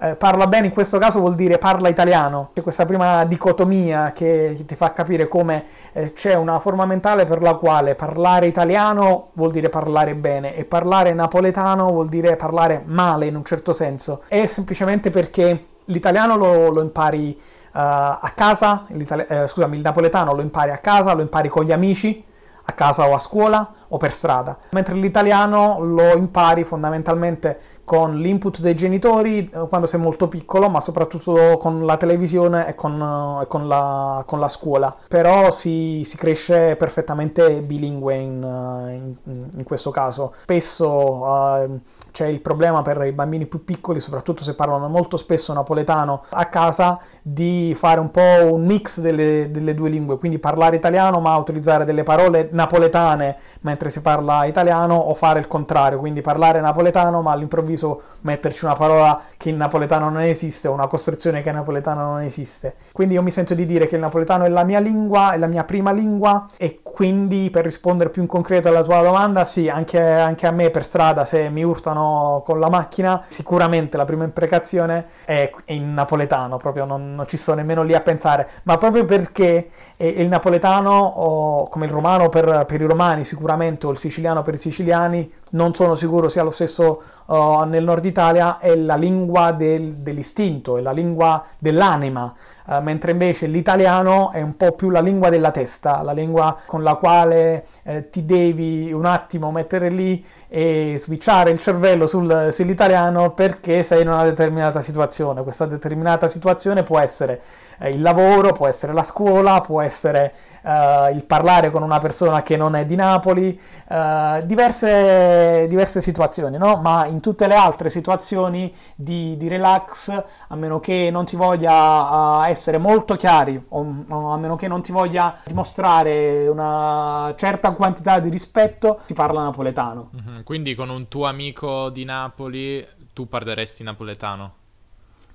Eh, 0.00 0.16
parla 0.16 0.48
bene 0.48 0.66
in 0.66 0.72
questo 0.72 0.98
caso 0.98 1.20
vuol 1.20 1.34
dire 1.34 1.58
parla 1.58 1.88
italiano. 1.88 2.50
C'è 2.52 2.62
questa 2.62 2.84
prima 2.84 3.24
dicotomia 3.24 4.12
che 4.12 4.64
ti 4.66 4.74
fa 4.74 4.92
capire 4.92 5.28
come 5.28 5.64
eh, 5.92 6.12
c'è 6.12 6.34
una 6.34 6.58
forma 6.58 6.84
mentale 6.84 7.24
per 7.26 7.40
la 7.40 7.54
quale 7.54 7.94
parlare 7.94 8.46
italiano 8.46 9.28
vuol 9.34 9.52
dire 9.52 9.68
parlare 9.68 10.14
bene 10.14 10.56
e 10.56 10.64
parlare 10.64 11.14
napoletano 11.14 11.90
vuol 11.90 12.08
dire 12.08 12.34
parlare 12.36 12.82
male 12.84 13.26
in 13.26 13.36
un 13.36 13.44
certo 13.44 13.72
senso. 13.72 14.22
È 14.26 14.46
semplicemente 14.46 15.10
perché 15.10 15.66
l'italiano 15.84 16.36
lo, 16.36 16.70
lo 16.70 16.82
impari 16.82 17.30
uh, 17.38 17.40
a 17.72 18.32
casa, 18.34 18.86
eh, 18.88 19.46
scusami, 19.46 19.76
il 19.76 19.82
napoletano 19.82 20.32
lo 20.32 20.42
impari 20.42 20.70
a 20.70 20.78
casa, 20.78 21.12
lo 21.12 21.22
impari 21.22 21.48
con 21.48 21.64
gli 21.64 21.72
amici, 21.72 22.24
a 22.64 22.72
casa 22.72 23.08
o 23.08 23.14
a 23.14 23.18
scuola 23.18 23.72
o 23.88 23.96
per 23.96 24.12
strada, 24.12 24.58
mentre 24.70 24.94
l'italiano 24.94 25.78
lo 25.80 26.16
impari 26.16 26.64
fondamentalmente 26.64 27.72
con 27.84 28.16
l'input 28.16 28.60
dei 28.60 28.74
genitori 28.74 29.48
eh, 29.48 29.68
quando 29.68 29.86
sei 29.86 30.00
molto 30.00 30.26
piccolo, 30.26 30.68
ma 30.68 30.80
soprattutto 30.80 31.56
con 31.58 31.84
la 31.84 31.96
televisione 31.96 32.66
e 32.66 32.74
con, 32.74 33.00
eh, 33.00 33.42
e 33.42 33.46
con, 33.46 33.68
la, 33.68 34.22
con 34.26 34.40
la, 34.40 34.48
scuola. 34.48 34.94
Però 35.06 35.50
si, 35.50 36.02
si, 36.04 36.16
cresce 36.16 36.76
perfettamente 36.76 37.60
bilingue 37.60 38.14
in, 38.14 38.42
eh, 38.42 38.94
in, 38.94 39.48
in 39.54 39.64
questo 39.64 39.90
caso. 39.90 40.34
Spesso 40.42 40.88
uh, 40.88 41.80
c'è 42.10 42.26
il 42.26 42.40
problema 42.40 42.80
per 42.82 43.04
i 43.04 43.12
bambini 43.12 43.46
più 43.46 43.64
piccoli, 43.64 44.00
soprattutto 44.00 44.42
se 44.42 44.54
parlano 44.54 44.88
molto 44.88 45.16
spesso 45.16 45.52
napoletano 45.52 46.24
a 46.30 46.46
casa, 46.46 46.98
di 47.26 47.74
fare 47.74 48.00
un 48.00 48.10
po' 48.10 48.52
un 48.52 48.66
mix 48.66 49.00
delle, 49.00 49.50
delle, 49.50 49.72
due 49.72 49.88
lingue, 49.88 50.18
quindi 50.18 50.38
parlare 50.38 50.76
italiano 50.76 51.20
ma 51.20 51.34
utilizzare 51.36 51.86
delle 51.86 52.02
parole 52.02 52.50
napoletane 52.52 53.36
mentre 53.62 53.88
si 53.88 54.02
parla 54.02 54.44
italiano 54.44 54.94
o 54.94 55.14
fare 55.14 55.38
il 55.38 55.46
contrario, 55.46 55.98
quindi 55.98 56.20
parlare 56.20 56.60
napoletano 56.60 57.22
ma 57.22 57.32
all'improvviso 57.32 58.02
metterci 58.20 58.66
una 58.66 58.74
parola 58.74 59.22
che 59.38 59.48
in 59.48 59.56
napoletano 59.56 60.10
non 60.10 60.20
esiste 60.20 60.68
o 60.68 60.72
una 60.72 60.86
costruzione 60.86 61.42
che 61.42 61.48
in 61.48 61.54
napoletano 61.54 62.02
non 62.02 62.20
esiste. 62.20 62.74
Quindi 62.92 63.14
io 63.14 63.22
mi 63.22 63.30
sento 63.30 63.54
di 63.54 63.64
dire 63.64 63.86
che 63.86 63.94
il 63.94 64.02
napoletano 64.02 64.44
è 64.44 64.48
la 64.48 64.64
mia 64.64 64.80
lingua, 64.80 65.32
è 65.32 65.38
la 65.38 65.46
mia 65.46 65.64
prima 65.64 65.92
lingua 65.92 66.46
e 66.58 66.80
quindi 66.82 67.48
per 67.50 67.64
rispondere 67.64 68.10
più 68.10 68.20
in 68.20 68.28
concreto 68.28 68.68
alla 68.68 68.82
tua 68.82 69.02
domanda, 69.02 69.46
sì, 69.46 69.70
anche, 69.70 69.98
anche 69.98 70.46
a 70.46 70.50
me 70.50 70.68
per 70.68 70.84
strada 70.84 71.24
se 71.24 71.48
mi 71.48 71.62
urtano 71.62 72.42
con 72.44 72.60
la 72.60 72.68
macchina, 72.68 73.24
sicuramente 73.28 73.96
la 73.96 74.04
prima 74.04 74.24
imprecazione 74.24 75.06
è 75.24 75.50
in 75.66 75.94
napoletano, 75.94 76.58
proprio 76.58 76.84
non, 76.84 77.13
non 77.14 77.26
ci 77.26 77.36
sto 77.36 77.54
nemmeno 77.54 77.82
lì 77.82 77.94
a 77.94 78.00
pensare, 78.00 78.48
ma 78.64 78.76
proprio 78.76 79.04
perché 79.04 79.70
il 79.96 80.26
napoletano, 80.28 81.68
come 81.70 81.86
il 81.86 81.92
romano 81.92 82.28
per, 82.28 82.64
per, 82.66 82.80
i 82.80 82.84
romani 82.84 83.24
sicuramente, 83.24 83.86
o 83.86 83.90
il 83.90 83.98
siciliano 83.98 84.42
per 84.42 84.54
i 84.54 84.58
siciliani, 84.58 85.32
non 85.54 85.74
sono 85.74 85.94
sicuro 85.94 86.28
sia 86.28 86.42
lo 86.42 86.50
stesso 86.50 87.02
uh, 87.26 87.62
nel 87.64 87.84
nord 87.84 88.04
Italia, 88.04 88.58
è 88.58 88.74
la 88.76 88.96
lingua 88.96 89.52
del, 89.52 89.94
dell'istinto, 89.94 90.76
è 90.76 90.80
la 90.80 90.92
lingua 90.92 91.44
dell'anima, 91.58 92.34
uh, 92.66 92.80
mentre 92.80 93.12
invece 93.12 93.46
l'italiano 93.46 94.30
è 94.30 94.42
un 94.42 94.56
po' 94.56 94.72
più 94.72 94.90
la 94.90 95.00
lingua 95.00 95.28
della 95.30 95.50
testa, 95.50 96.02
la 96.02 96.12
lingua 96.12 96.58
con 96.66 96.82
la 96.82 96.94
quale 96.94 97.66
eh, 97.82 98.10
ti 98.10 98.24
devi 98.24 98.92
un 98.92 99.06
attimo 99.06 99.50
mettere 99.50 99.88
lì 99.88 100.24
e 100.48 100.96
switchare 100.98 101.50
il 101.50 101.60
cervello 101.60 102.06
sul, 102.06 102.50
sull'italiano 102.52 103.32
perché 103.32 103.82
sei 103.82 104.02
in 104.02 104.08
una 104.08 104.24
determinata 104.24 104.80
situazione. 104.80 105.42
Questa 105.42 105.66
determinata 105.66 106.28
situazione 106.28 106.82
può 106.82 106.98
essere 106.98 107.40
eh, 107.78 107.90
il 107.90 108.00
lavoro, 108.00 108.52
può 108.52 108.66
essere 108.66 108.92
la 108.92 109.04
scuola, 109.04 109.60
può 109.60 109.80
essere 109.80 110.34
eh, 110.64 111.10
il 111.12 111.24
parlare 111.24 111.70
con 111.70 111.82
una 111.82 111.98
persona 111.98 112.42
che 112.42 112.56
non 112.56 112.74
è 112.74 112.86
di 112.86 112.94
Napoli, 112.94 113.58
eh, 113.88 114.42
diverse, 114.44 115.66
diverse, 115.68 116.00
situazioni, 116.00 116.56
no? 116.56 116.76
ma 116.80 117.06
in 117.06 117.20
tutte 117.20 117.46
le 117.46 117.54
altre 117.54 117.90
situazioni 117.90 118.74
di, 118.94 119.36
di 119.36 119.48
relax, 119.48 120.08
a 120.48 120.56
meno 120.56 120.80
che 120.80 121.10
non 121.10 121.26
si 121.26 121.36
voglia 121.36 122.40
uh, 122.40 122.44
essere 122.44 122.78
molto 122.78 123.16
chiari 123.16 123.62
o, 123.68 123.80
a 124.08 124.36
meno 124.36 124.56
che 124.56 124.68
non 124.68 124.82
si 124.82 124.92
voglia 124.92 125.38
dimostrare 125.44 126.48
una 126.48 127.34
certa 127.36 127.72
quantità 127.72 128.18
di 128.20 128.30
rispetto, 128.30 129.00
si 129.04 129.14
parla 129.14 129.42
napoletano. 129.42 130.10
Mm-hmm. 130.14 130.40
Quindi 130.42 130.74
con 130.74 130.88
un 130.88 131.08
tuo 131.08 131.26
amico 131.26 131.90
di 131.90 132.04
Napoli 132.04 132.86
tu 133.12 133.28
parleresti 133.28 133.82
napoletano? 133.82 134.62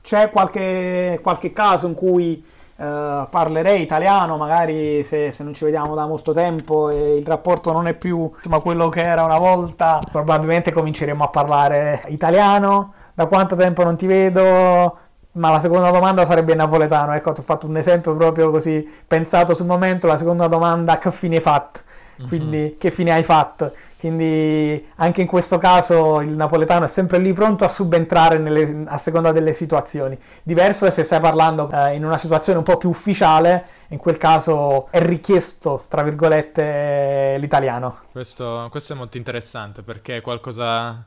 C'è 0.09 0.31
qualche, 0.31 1.19
qualche 1.21 1.53
caso 1.53 1.85
in 1.85 1.93
cui 1.93 2.43
uh, 2.77 2.83
parlerei 3.29 3.83
italiano, 3.83 4.37
magari 4.37 5.03
se, 5.03 5.31
se, 5.31 5.43
non 5.43 5.53
ci 5.53 5.65
vediamo 5.65 5.93
da 5.93 6.07
molto 6.07 6.33
tempo 6.33 6.89
e 6.89 7.17
il 7.17 7.27
rapporto 7.27 7.71
non 7.71 7.85
è 7.85 7.93
più 7.93 8.27
insomma, 8.35 8.59
quello 8.59 8.89
che 8.89 9.03
era 9.03 9.23
una 9.23 9.37
volta, 9.37 9.99
probabilmente 10.11 10.71
cominceremo 10.71 11.23
a 11.23 11.27
parlare 11.27 12.01
italiano. 12.07 12.93
Da 13.13 13.27
quanto 13.27 13.55
tempo 13.55 13.83
non 13.83 13.97
ti 13.97 14.07
vedo? 14.07 14.97
Ma 15.33 15.51
la 15.51 15.59
seconda 15.59 15.91
domanda 15.91 16.25
sarebbe 16.25 16.53
in 16.53 16.57
napoletano. 16.57 17.13
Ecco, 17.13 17.31
ti 17.33 17.41
ho 17.41 17.43
fatto 17.43 17.67
un 17.67 17.77
esempio 17.77 18.15
proprio 18.15 18.49
così 18.49 18.89
pensato 19.05 19.53
sul 19.53 19.67
momento. 19.67 20.07
La 20.07 20.17
seconda 20.17 20.47
domanda, 20.47 20.97
che 20.97 21.11
fine 21.11 21.35
hai 21.35 21.41
fatto? 21.43 21.81
Quindi, 22.27 22.57
mm-hmm. 22.57 22.77
che 22.79 22.89
fine 22.89 23.11
hai 23.11 23.21
fatto? 23.23 23.71
Quindi 23.99 24.87
anche 24.95 25.19
in 25.19 25.27
questo 25.27 25.57
caso 25.57 26.21
il 26.21 26.29
napoletano 26.29 26.85
è 26.85 26.87
sempre 26.87 27.17
lì 27.17 27.33
pronto 27.33 27.65
a 27.65 27.67
subentrare 27.67 28.37
nelle, 28.37 28.85
a 28.87 28.97
seconda 28.97 29.33
delle 29.33 29.53
situazioni. 29.53 30.17
Diverso 30.41 30.85
è 30.85 30.89
se 30.89 31.03
stai 31.03 31.19
parlando 31.19 31.69
eh, 31.69 31.95
in 31.95 32.05
una 32.05 32.17
situazione 32.17 32.59
un 32.59 32.63
po' 32.63 32.77
più 32.77 32.87
ufficiale, 32.87 33.65
in 33.89 33.97
quel 33.97 34.15
caso 34.15 34.87
è 34.89 35.01
richiesto, 35.01 35.83
tra 35.89 36.01
virgolette, 36.01 37.35
l'italiano. 37.39 38.03
Questo, 38.13 38.67
questo 38.71 38.93
è 38.93 38.95
molto 38.95 39.17
interessante 39.17 39.81
perché 39.81 40.17
è 40.17 40.21
qualcosa 40.21 41.05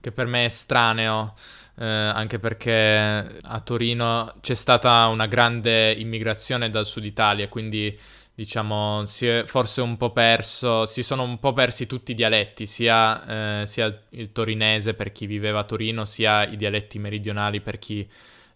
che 0.00 0.12
per 0.12 0.26
me 0.26 0.42
è 0.42 0.44
estraneo. 0.44 1.34
Eh, 1.80 1.84
anche 1.84 2.40
perché 2.40 3.38
a 3.42 3.60
Torino 3.60 4.34
c'è 4.40 4.54
stata 4.54 5.06
una 5.06 5.26
grande 5.26 5.92
immigrazione 5.92 6.70
dal 6.70 6.84
sud 6.84 7.04
Italia, 7.04 7.48
quindi 7.48 7.96
diciamo, 8.38 9.04
si 9.04 9.26
è 9.26 9.42
forse 9.46 9.80
un 9.80 9.96
po' 9.96 10.12
perso, 10.12 10.86
si 10.86 11.02
sono 11.02 11.24
un 11.24 11.40
po' 11.40 11.52
persi 11.52 11.88
tutti 11.88 12.12
i 12.12 12.14
dialetti, 12.14 12.66
sia, 12.66 13.62
eh, 13.62 13.66
sia, 13.66 14.02
il 14.10 14.30
torinese 14.30 14.94
per 14.94 15.10
chi 15.10 15.26
viveva 15.26 15.58
a 15.58 15.64
Torino, 15.64 16.04
sia 16.04 16.46
i 16.46 16.56
dialetti 16.56 17.00
meridionali 17.00 17.60
per 17.60 17.80
chi 17.80 18.08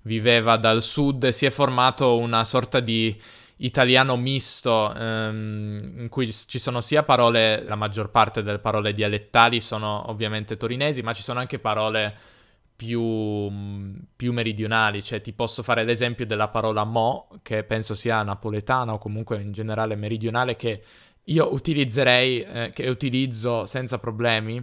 viveva 0.02 0.56
dal 0.56 0.84
sud. 0.84 1.26
Si 1.30 1.46
è 1.46 1.50
formato 1.50 2.16
una 2.16 2.44
sorta 2.44 2.78
di 2.78 3.20
italiano 3.56 4.16
misto 4.16 4.94
ehm, 4.94 5.94
in 5.98 6.08
cui 6.08 6.30
ci 6.30 6.60
sono 6.60 6.80
sia 6.80 7.02
parole, 7.02 7.64
la 7.64 7.74
maggior 7.74 8.12
parte 8.12 8.44
delle 8.44 8.60
parole 8.60 8.94
dialettali 8.94 9.60
sono 9.60 10.08
ovviamente 10.10 10.56
torinesi, 10.56 11.02
ma 11.02 11.12
ci 11.12 11.22
sono 11.22 11.40
anche 11.40 11.58
parole 11.58 12.16
più, 12.84 13.48
più, 14.16 14.32
meridionali, 14.32 15.04
cioè 15.04 15.20
ti 15.20 15.32
posso 15.32 15.62
fare 15.62 15.84
l'esempio 15.84 16.26
della 16.26 16.48
parola 16.48 16.82
mo, 16.82 17.28
che 17.42 17.62
penso 17.62 17.94
sia 17.94 18.24
napoletana 18.24 18.94
o 18.94 18.98
comunque 18.98 19.40
in 19.40 19.52
generale 19.52 19.94
meridionale, 19.94 20.56
che 20.56 20.82
io 21.24 21.52
utilizzerei, 21.52 22.42
eh, 22.42 22.70
che 22.74 22.88
utilizzo 22.88 23.66
senza 23.66 23.98
problemi 23.98 24.62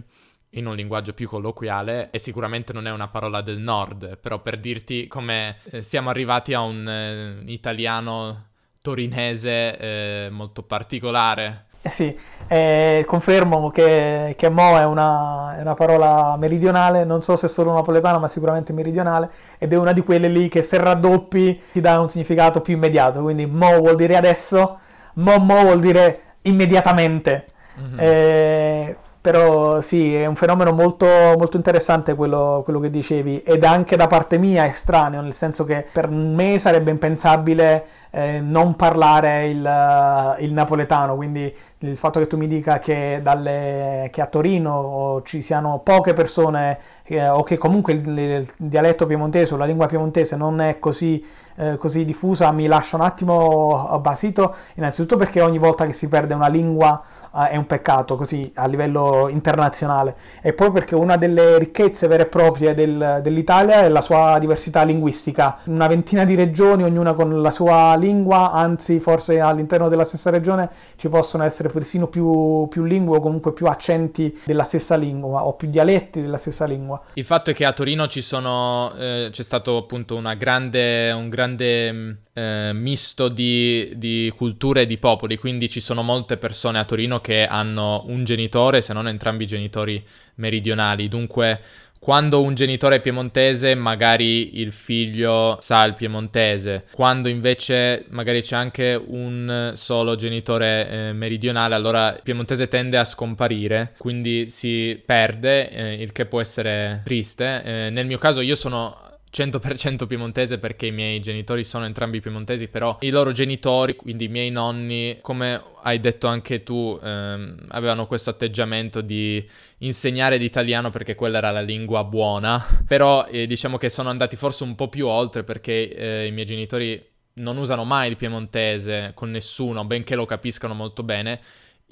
in 0.54 0.66
un 0.66 0.76
linguaggio 0.76 1.14
più 1.14 1.26
colloquiale 1.28 2.10
e 2.10 2.18
sicuramente 2.18 2.74
non 2.74 2.86
è 2.86 2.90
una 2.90 3.08
parola 3.08 3.40
del 3.40 3.58
nord, 3.58 4.18
però 4.18 4.42
per 4.42 4.58
dirti 4.58 5.06
come 5.06 5.58
eh, 5.70 5.80
siamo 5.80 6.10
arrivati 6.10 6.52
a 6.52 6.60
un 6.60 6.86
eh, 6.86 7.50
italiano 7.50 8.48
torinese 8.82 9.78
eh, 9.78 10.28
molto 10.30 10.62
particolare. 10.62 11.68
Eh 11.82 11.88
sì, 11.88 12.14
eh, 12.46 13.04
confermo 13.06 13.70
che, 13.70 14.34
che 14.36 14.48
mo 14.50 14.76
è 14.76 14.84
una, 14.84 15.56
è 15.56 15.62
una, 15.62 15.74
parola 15.74 16.36
meridionale, 16.38 17.04
non 17.04 17.22
so 17.22 17.36
se 17.36 17.46
è 17.46 17.48
solo 17.48 17.72
napoletana, 17.72 18.18
ma 18.18 18.28
sicuramente 18.28 18.74
meridionale, 18.74 19.30
ed 19.56 19.72
è 19.72 19.76
una 19.76 19.92
di 19.92 20.02
quelle 20.02 20.28
lì 20.28 20.48
che 20.48 20.62
se 20.62 20.76
raddoppi 20.76 21.62
ti 21.72 21.80
dà 21.80 21.98
un 21.98 22.10
significato 22.10 22.60
più 22.60 22.74
immediato, 22.74 23.22
quindi 23.22 23.46
mo 23.46 23.78
vuol 23.78 23.96
dire 23.96 24.16
adesso, 24.16 24.78
mo 25.14 25.38
mo 25.38 25.62
vuol 25.62 25.80
dire 25.80 26.20
immediatamente. 26.42 27.46
Mm-hmm. 27.80 27.98
Eh, 27.98 28.96
però 29.20 29.82
sì, 29.82 30.14
è 30.14 30.24
un 30.24 30.34
fenomeno 30.34 30.72
molto, 30.72 31.06
molto 31.06 31.56
interessante 31.56 32.14
quello, 32.14 32.62
quello, 32.64 32.80
che 32.80 32.88
dicevi 32.88 33.42
ed 33.42 33.64
anche 33.64 33.96
da 33.96 34.06
parte 34.06 34.38
mia 34.38 34.66
estraneo, 34.66 35.20
nel 35.20 35.34
senso 35.34 35.64
che 35.64 35.86
per 35.92 36.08
me 36.08 36.58
sarebbe 36.58 36.90
impensabile 36.90 37.84
eh, 38.10 38.40
non 38.40 38.76
parlare 38.76 39.48
il, 39.48 40.36
il, 40.40 40.52
napoletano, 40.52 41.14
quindi 41.14 41.54
il 41.78 41.96
fatto 41.96 42.18
che 42.18 42.26
tu 42.26 42.36
mi 42.36 42.46
dica 42.46 42.78
che, 42.78 43.20
dalle, 43.22 44.08
che 44.12 44.20
a 44.20 44.26
Torino 44.26 45.22
ci 45.24 45.42
siano 45.42 45.80
poche 45.82 46.12
persone 46.12 46.78
eh, 47.04 47.28
o 47.28 47.42
che 47.42 47.56
comunque 47.56 47.92
il, 47.94 48.18
il, 48.18 48.52
dialetto 48.56 49.06
piemontese 49.06 49.54
o 49.54 49.56
la 49.56 49.64
lingua 49.64 49.86
piemontese 49.86 50.36
non 50.36 50.60
è 50.60 50.78
così 50.78 51.24
eh, 51.60 51.76
così 51.76 52.06
diffusa 52.06 52.50
mi 52.52 52.66
lascia 52.66 52.96
un 52.96 53.02
attimo 53.02 53.98
basito, 54.00 54.54
innanzitutto 54.76 55.18
perché 55.18 55.42
ogni 55.42 55.58
volta 55.58 55.84
che 55.84 55.92
si 55.92 56.08
perde 56.08 56.32
una 56.32 56.48
lingua 56.48 57.02
eh, 57.36 57.50
è 57.50 57.56
un 57.56 57.66
peccato 57.66 58.16
così 58.16 58.50
a 58.54 58.66
livello 58.66 59.28
internazionale. 59.28 60.16
E 60.40 60.54
poi 60.54 60.70
perché 60.70 60.94
una 60.94 61.18
delle 61.18 61.58
ricchezze 61.58 62.06
vere 62.06 62.22
e 62.22 62.26
proprie 62.26 62.72
del, 62.72 63.20
dell'Italia 63.22 63.82
è 63.82 63.88
la 63.90 64.00
sua 64.00 64.38
diversità 64.38 64.82
linguistica, 64.84 65.58
una 65.64 65.86
ventina 65.86 66.24
di 66.24 66.34
regioni, 66.34 66.82
ognuna 66.82 67.12
con 67.12 67.42
la 67.42 67.50
sua 67.50 67.94
lingua, 68.00 68.50
anzi 68.50 68.98
forse 68.98 69.38
all'interno 69.38 69.88
della 69.88 70.04
stessa 70.04 70.30
regione 70.30 70.68
ci 70.96 71.08
possono 71.08 71.44
essere 71.44 71.68
persino 71.68 72.08
più, 72.08 72.66
più 72.68 72.84
lingue 72.84 73.18
o 73.18 73.20
comunque 73.20 73.52
più 73.52 73.66
accenti 73.66 74.40
della 74.44 74.64
stessa 74.64 74.96
lingua 74.96 75.44
o 75.44 75.54
più 75.54 75.70
dialetti 75.70 76.20
della 76.20 76.38
stessa 76.38 76.64
lingua. 76.64 77.00
Il 77.14 77.24
fatto 77.24 77.50
è 77.50 77.54
che 77.54 77.64
a 77.64 77.72
Torino 77.72 78.08
ci 78.08 78.22
sono, 78.22 78.92
eh, 78.96 79.28
c'è 79.30 79.42
stato 79.42 79.76
appunto 79.76 80.20
grande, 80.36 81.12
un 81.12 81.28
grande 81.28 81.92
mm, 81.92 82.10
eh, 82.32 82.70
misto 82.74 83.28
di, 83.28 83.92
di 83.96 84.32
culture 84.36 84.82
e 84.82 84.86
di 84.86 84.98
popoli, 84.98 85.36
quindi 85.36 85.68
ci 85.68 85.80
sono 85.80 86.02
molte 86.02 86.36
persone 86.36 86.78
a 86.78 86.84
Torino 86.84 87.20
che 87.20 87.46
hanno 87.46 88.04
un 88.06 88.24
genitore, 88.24 88.80
se 88.82 88.92
non 88.92 89.06
entrambi 89.06 89.44
i 89.44 89.46
genitori 89.46 90.04
meridionali, 90.36 91.08
dunque 91.08 91.60
quando 92.00 92.42
un 92.42 92.54
genitore 92.54 92.96
è 92.96 93.00
piemontese, 93.00 93.74
magari 93.74 94.58
il 94.58 94.72
figlio 94.72 95.58
sa 95.60 95.84
il 95.84 95.92
piemontese. 95.92 96.84
Quando 96.92 97.28
invece 97.28 98.06
magari 98.08 98.40
c'è 98.40 98.56
anche 98.56 99.00
un 99.06 99.72
solo 99.74 100.14
genitore 100.14 100.88
eh, 100.88 101.12
meridionale, 101.12 101.74
allora 101.74 102.14
il 102.14 102.20
piemontese 102.22 102.68
tende 102.68 102.96
a 102.96 103.04
scomparire, 103.04 103.92
quindi 103.98 104.48
si 104.48 105.00
perde, 105.04 105.70
eh, 105.70 105.92
il 106.02 106.12
che 106.12 106.24
può 106.24 106.40
essere 106.40 107.02
triste. 107.04 107.62
Eh, 107.62 107.90
nel 107.90 108.06
mio 108.06 108.18
caso 108.18 108.40
io 108.40 108.54
sono 108.54 109.09
100% 109.32 110.06
piemontese 110.06 110.58
perché 110.58 110.86
i 110.86 110.90
miei 110.90 111.20
genitori 111.20 111.62
sono 111.64 111.84
entrambi 111.84 112.20
piemontesi, 112.20 112.68
però 112.68 112.98
i 113.00 113.10
loro 113.10 113.32
genitori, 113.32 113.94
quindi 113.94 114.24
i 114.24 114.28
miei 114.28 114.50
nonni, 114.50 115.18
come 115.20 115.62
hai 115.82 116.00
detto 116.00 116.26
anche 116.26 116.62
tu, 116.62 116.98
ehm, 117.02 117.66
avevano 117.68 118.06
questo 118.06 118.30
atteggiamento 118.30 119.00
di 119.00 119.46
insegnare 119.78 120.36
l'italiano 120.36 120.90
perché 120.90 121.14
quella 121.14 121.38
era 121.38 121.50
la 121.50 121.62
lingua 121.62 122.04
buona, 122.04 122.64
però 122.86 123.26
eh, 123.26 123.46
diciamo 123.46 123.78
che 123.78 123.88
sono 123.88 124.08
andati 124.08 124.36
forse 124.36 124.64
un 124.64 124.74
po' 124.74 124.88
più 124.88 125.06
oltre 125.06 125.44
perché 125.44 125.94
eh, 125.94 126.26
i 126.26 126.32
miei 126.32 126.46
genitori 126.46 127.08
non 127.34 127.56
usano 127.56 127.84
mai 127.84 128.10
il 128.10 128.16
piemontese 128.16 129.12
con 129.14 129.30
nessuno, 129.30 129.84
benché 129.84 130.14
lo 130.14 130.26
capiscano 130.26 130.74
molto 130.74 131.02
bene 131.02 131.40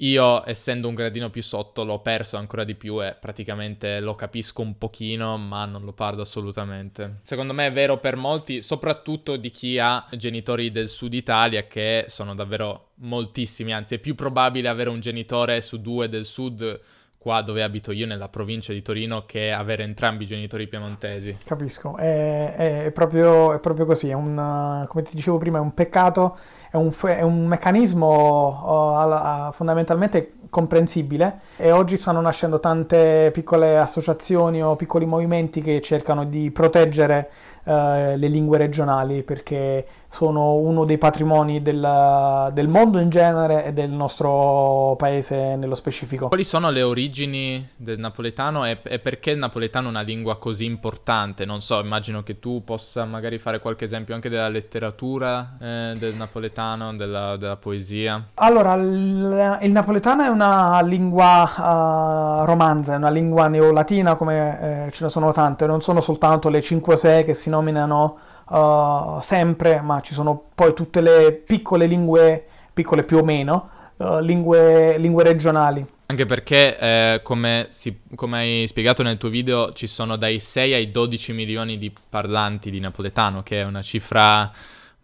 io, 0.01 0.47
essendo 0.47 0.87
un 0.87 0.95
gradino 0.95 1.29
più 1.29 1.41
sotto, 1.41 1.83
l'ho 1.83 1.99
perso 1.99 2.37
ancora 2.37 2.63
di 2.63 2.75
più 2.75 3.03
e 3.03 3.15
praticamente 3.19 3.99
lo 3.99 4.15
capisco 4.15 4.61
un 4.61 4.77
pochino, 4.77 5.37
ma 5.37 5.65
non 5.65 5.83
lo 5.83 5.93
parlo 5.93 6.21
assolutamente. 6.21 7.19
Secondo 7.21 7.53
me 7.53 7.67
è 7.67 7.71
vero 7.71 7.97
per 7.99 8.15
molti, 8.15 8.61
soprattutto 8.61 9.35
di 9.35 9.49
chi 9.49 9.77
ha 9.77 10.05
genitori 10.11 10.71
del 10.71 10.87
sud 10.87 11.13
Italia, 11.13 11.67
che 11.67 12.05
sono 12.07 12.33
davvero 12.33 12.91
moltissimi, 12.95 13.73
anzi 13.73 13.95
è 13.95 13.99
più 13.99 14.15
probabile 14.15 14.69
avere 14.69 14.89
un 14.89 14.99
genitore 14.99 15.61
su 15.61 15.81
due 15.81 16.07
del 16.07 16.25
sud 16.25 16.79
qua 17.19 17.41
dove 17.41 17.61
abito 17.61 17.91
io, 17.91 18.07
nella 18.07 18.29
provincia 18.29 18.73
di 18.73 18.81
Torino, 18.81 19.25
che 19.25 19.51
avere 19.51 19.83
entrambi 19.83 20.23
i 20.23 20.27
genitori 20.27 20.67
piemontesi. 20.67 21.37
Capisco, 21.43 21.97
è, 21.97 22.85
è, 22.85 22.91
proprio, 22.91 23.53
è 23.53 23.59
proprio, 23.59 23.85
così, 23.85 24.11
un, 24.11 24.85
come 24.87 25.03
ti 25.03 25.15
dicevo 25.15 25.37
prima, 25.37 25.59
è 25.59 25.61
un 25.61 25.73
peccato 25.73 26.37
è 26.71 26.75
un, 26.75 26.91
un 27.21 27.47
meccanismo 27.47 29.47
uh, 29.47 29.51
fondamentalmente 29.53 30.33
comprensibile 30.49 31.39
e 31.57 31.71
oggi 31.71 31.97
stanno 31.97 32.21
nascendo 32.21 32.59
tante 32.59 33.31
piccole 33.33 33.77
associazioni 33.77 34.63
o 34.63 34.75
piccoli 34.75 35.05
movimenti 35.05 35.61
che 35.61 35.81
cercano 35.81 36.25
di 36.25 36.51
proteggere 36.51 37.29
uh, 37.63 37.71
le 38.15 38.27
lingue 38.27 38.59
regionali 38.59 39.23
perché 39.23 39.85
sono 40.11 40.55
uno 40.55 40.85
dei 40.85 40.97
patrimoni 40.97 41.61
del, 41.61 42.49
del, 42.51 42.67
mondo 42.67 42.99
in 42.99 43.09
genere 43.09 43.65
e 43.65 43.73
del 43.73 43.91
nostro 43.91 44.95
paese 44.97 45.55
nello 45.55 45.75
specifico. 45.75 46.27
Quali 46.27 46.43
sono 46.43 46.71
le 46.71 46.81
origini 46.81 47.69
del 47.75 47.99
napoletano 47.99 48.65
e, 48.65 48.79
e, 48.83 48.99
perché 48.99 49.31
il 49.31 49.37
napoletano 49.37 49.87
è 49.87 49.89
una 49.89 50.01
lingua 50.01 50.37
così 50.37 50.65
importante? 50.65 51.45
Non 51.45 51.61
so, 51.61 51.79
immagino 51.79 52.23
che 52.23 52.39
tu 52.39 52.63
possa 52.63 53.05
magari 53.05 53.37
fare 53.37 53.59
qualche 53.59 53.85
esempio 53.85 54.15
anche 54.15 54.29
della 54.29 54.49
letteratura 54.49 55.57
eh, 55.61 55.95
del 55.97 56.15
napoletano, 56.15 56.95
della, 56.95 57.37
della, 57.37 57.55
poesia. 57.55 58.29
Allora, 58.35 58.73
il, 58.73 59.59
il, 59.61 59.71
napoletano 59.71 60.23
è 60.23 60.27
una 60.27 60.81
lingua 60.81 62.41
uh, 62.41 62.45
romanza, 62.45 62.93
è 62.93 62.97
una 62.97 63.11
lingua 63.11 63.47
neolatina 63.47 64.15
come 64.15 64.87
eh, 64.87 64.91
ce 64.91 65.03
ne 65.03 65.09
sono 65.09 65.31
tante, 65.31 65.67
non 65.67 65.81
sono 65.81 66.01
soltanto 66.01 66.49
le 66.49 66.59
5-6 66.59 67.25
che 67.25 67.35
si 67.35 67.49
nominano 67.49 68.17
uh, 68.49 69.19
sempre, 69.21 69.81
ma 69.81 70.01
ci 70.01 70.13
sono 70.13 70.49
poi 70.53 70.73
tutte 70.73 71.01
le 71.01 71.31
piccole 71.33 71.85
lingue, 71.85 72.45
piccole 72.73 73.03
più 73.03 73.17
o 73.17 73.23
meno, 73.23 73.69
uh, 73.97 74.19
lingue, 74.19 74.97
lingue, 74.97 75.23
regionali. 75.23 75.85
Anche 76.07 76.25
perché, 76.25 76.77
eh, 76.79 77.21
come, 77.23 77.67
si, 77.69 77.99
come, 78.15 78.37
hai 78.39 78.67
spiegato 78.67 79.03
nel 79.03 79.17
tuo 79.17 79.29
video, 79.29 79.73
ci 79.73 79.85
sono 79.85 80.15
dai 80.15 80.39
6 80.39 80.73
ai 80.73 80.89
12 80.89 81.33
milioni 81.33 81.77
di 81.77 81.93
parlanti 82.09 82.71
di 82.71 82.79
napoletano, 82.79 83.43
che 83.43 83.61
è 83.61 83.63
una 83.63 83.83
cifra 83.83 84.51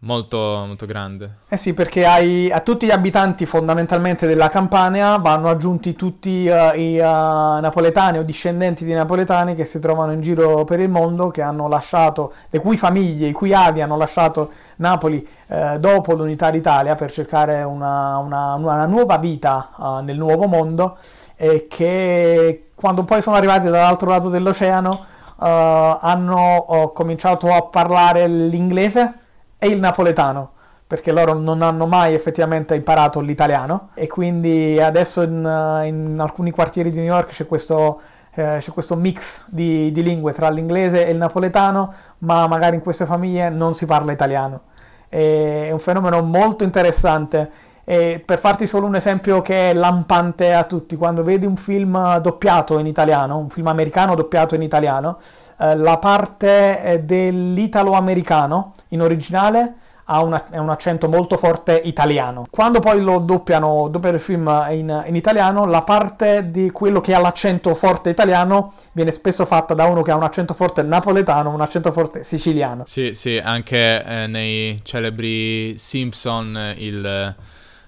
molto, 0.05 0.37
molto 0.65 0.85
grande. 0.85 1.37
Eh 1.49 1.57
sì, 1.57 1.73
perché 1.73 2.05
ai, 2.05 2.51
a 2.51 2.61
tutti 2.61 2.85
gli 2.85 2.91
abitanti 2.91 3.45
fondamentalmente 3.45 4.25
della 4.25 4.49
Campania 4.49 5.17
vanno 5.17 5.49
aggiunti 5.49 5.95
tutti 5.95 6.47
uh, 6.47 6.77
i 6.77 6.97
uh, 6.97 7.03
napoletani 7.03 8.17
o 8.17 8.23
discendenti 8.23 8.85
di 8.85 8.93
napoletani 8.93 9.53
che 9.53 9.65
si 9.65 9.79
trovano 9.79 10.13
in 10.13 10.21
giro 10.21 10.63
per 10.63 10.79
il 10.79 10.89
mondo, 10.89 11.29
che 11.29 11.41
hanno 11.41 11.67
lasciato, 11.67 12.33
le 12.49 12.59
cui 12.59 12.77
famiglie, 12.77 13.27
i 13.27 13.33
cui 13.33 13.53
avi 13.53 13.81
hanno 13.81 13.97
lasciato 13.97 14.51
Napoli 14.77 15.27
uh, 15.47 15.77
dopo 15.77 16.13
l'unità 16.13 16.49
d'Italia 16.49 16.95
per 16.95 17.11
cercare 17.11 17.63
una, 17.63 18.17
una, 18.17 18.53
una 18.55 18.85
nuova 18.85 19.17
vita 19.17 20.01
nel 20.03 20.17
nuovo 20.17 20.47
mondo 20.47 20.97
e 21.35 21.67
che 21.69 22.69
quando 22.75 23.03
poi 23.03 23.21
sono 23.21 23.35
arrivati 23.35 23.65
dall'altro 23.65 24.09
lato 24.09 24.29
dell'oceano 24.29 25.05
hanno 25.37 26.91
cominciato 26.93 27.53
a 27.53 27.61
parlare 27.63 28.25
l'inglese 28.27 29.24
e 29.65 29.69
il 29.69 29.79
napoletano 29.79 30.51
perché 30.87 31.11
loro 31.11 31.33
non 31.33 31.63
hanno 31.63 31.87
mai 31.87 32.13
effettivamente 32.13 32.75
imparato 32.75 33.19
l'italiano 33.19 33.89
e 33.95 34.05
quindi 34.05 34.79
adesso 34.79 35.23
in, 35.23 35.81
in 35.85 36.17
alcuni 36.19 36.51
quartieri 36.51 36.91
di 36.91 36.97
New 36.97 37.07
York 37.07 37.29
c'è 37.29 37.47
questo, 37.47 38.01
eh, 38.35 38.57
c'è 38.59 38.71
questo 38.71 38.95
mix 38.95 39.45
di, 39.47 39.91
di, 39.91 40.03
lingue 40.03 40.31
tra 40.33 40.49
l'inglese 40.49 41.07
e 41.07 41.09
il 41.09 41.17
napoletano, 41.17 41.91
ma 42.19 42.45
magari 42.47 42.75
in 42.75 42.83
queste 42.83 43.07
famiglie 43.07 43.49
non 43.49 43.73
si 43.73 43.87
parla 43.87 44.11
italiano. 44.11 44.61
È 45.09 45.71
un 45.71 45.79
fenomeno 45.79 46.21
molto 46.21 46.63
interessante. 46.63 47.49
E 47.83 48.21
per 48.23 48.37
farti 48.39 48.67
solo 48.67 48.85
un 48.85 48.95
esempio 48.95 49.41
che 49.41 49.71
è 49.71 49.73
lampante 49.73 50.53
a 50.53 50.63
tutti, 50.65 50.95
quando 50.95 51.23
vedi 51.23 51.45
un 51.47 51.55
film 51.55 52.17
doppiato 52.19 52.77
in 52.77 52.85
italiano, 52.85 53.37
un 53.37 53.49
film 53.49 53.67
americano 53.67 54.15
doppiato 54.15 54.53
in 54.55 54.61
italiano, 54.61 55.17
eh, 55.57 55.75
la 55.75 55.97
parte 55.97 56.83
eh, 56.83 56.99
dell'italo-americano 56.99 58.73
in 58.95 59.01
originale 59.01 59.75
ha 60.05 60.21
una, 60.21 60.43
un 60.51 60.69
accento 60.69 61.07
molto 61.07 61.37
forte 61.37 61.81
italiano. 61.83 62.45
Quando 62.49 62.79
poi 62.79 63.01
lo 63.01 63.19
doppiano, 63.19 63.87
doppiano 63.89 64.15
il 64.15 64.21
film 64.21 64.67
in, 64.69 65.03
in, 65.07 65.15
italiano, 65.15 65.65
la 65.65 65.81
parte 65.81 66.51
di 66.51 66.69
quello 66.71 67.01
che 67.01 67.13
ha 67.13 67.19
l'accento 67.19 67.73
forte 67.73 68.09
italiano 68.09 68.73
viene 68.91 69.11
spesso 69.11 69.45
fatta 69.45 69.73
da 69.73 69.85
uno 69.85 70.03
che 70.03 70.11
ha 70.11 70.15
un 70.15 70.23
accento 70.23 70.53
forte 70.53 70.83
napoletano, 70.83 71.51
un 71.51 71.61
accento 71.61 71.91
forte 71.91 72.23
siciliano. 72.23 72.83
Sì, 72.85 73.13
sì, 73.13 73.37
anche 73.43 74.03
eh, 74.03 74.27
nei 74.27 74.79
celebri 74.83 75.77
Simpson 75.77 76.73
il 76.77 77.35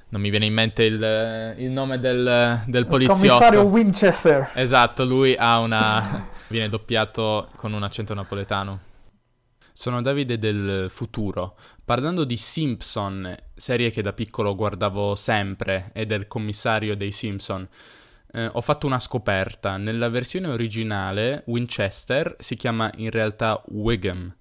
non 0.09 0.21
mi 0.21 0.29
viene 0.29 0.45
in 0.45 0.53
mente 0.53 0.83
il, 0.83 1.53
il 1.57 1.69
nome 1.69 1.99
del, 1.99 2.61
del 2.65 2.87
poliziotto. 2.87 3.25
Il 3.25 3.29
commissario 3.29 3.61
Winchester. 3.63 4.49
Esatto, 4.53 5.03
lui 5.03 5.35
ha 5.37 5.59
una... 5.59 6.27
viene 6.47 6.69
doppiato 6.69 7.49
con 7.57 7.73
un 7.73 7.83
accento 7.83 8.13
napoletano. 8.13 8.79
Sono 9.79 10.01
Davide 10.01 10.39
del 10.39 10.87
futuro. 10.89 11.55
Parlando 11.85 12.23
di 12.23 12.35
Simpson, 12.35 13.37
serie 13.53 13.91
che 13.91 14.01
da 14.01 14.11
piccolo 14.11 14.55
guardavo 14.55 15.13
sempre, 15.13 15.91
e 15.93 16.07
del 16.07 16.27
commissario 16.27 16.97
dei 16.97 17.11
Simpson, 17.11 17.69
eh, 18.31 18.49
ho 18.51 18.61
fatto 18.61 18.87
una 18.87 18.97
scoperta. 18.97 19.77
Nella 19.77 20.09
versione 20.09 20.47
originale 20.47 21.43
Winchester 21.45 22.37
si 22.39 22.55
chiama 22.55 22.89
in 22.95 23.11
realtà 23.11 23.61
Wiggum. 23.67 24.35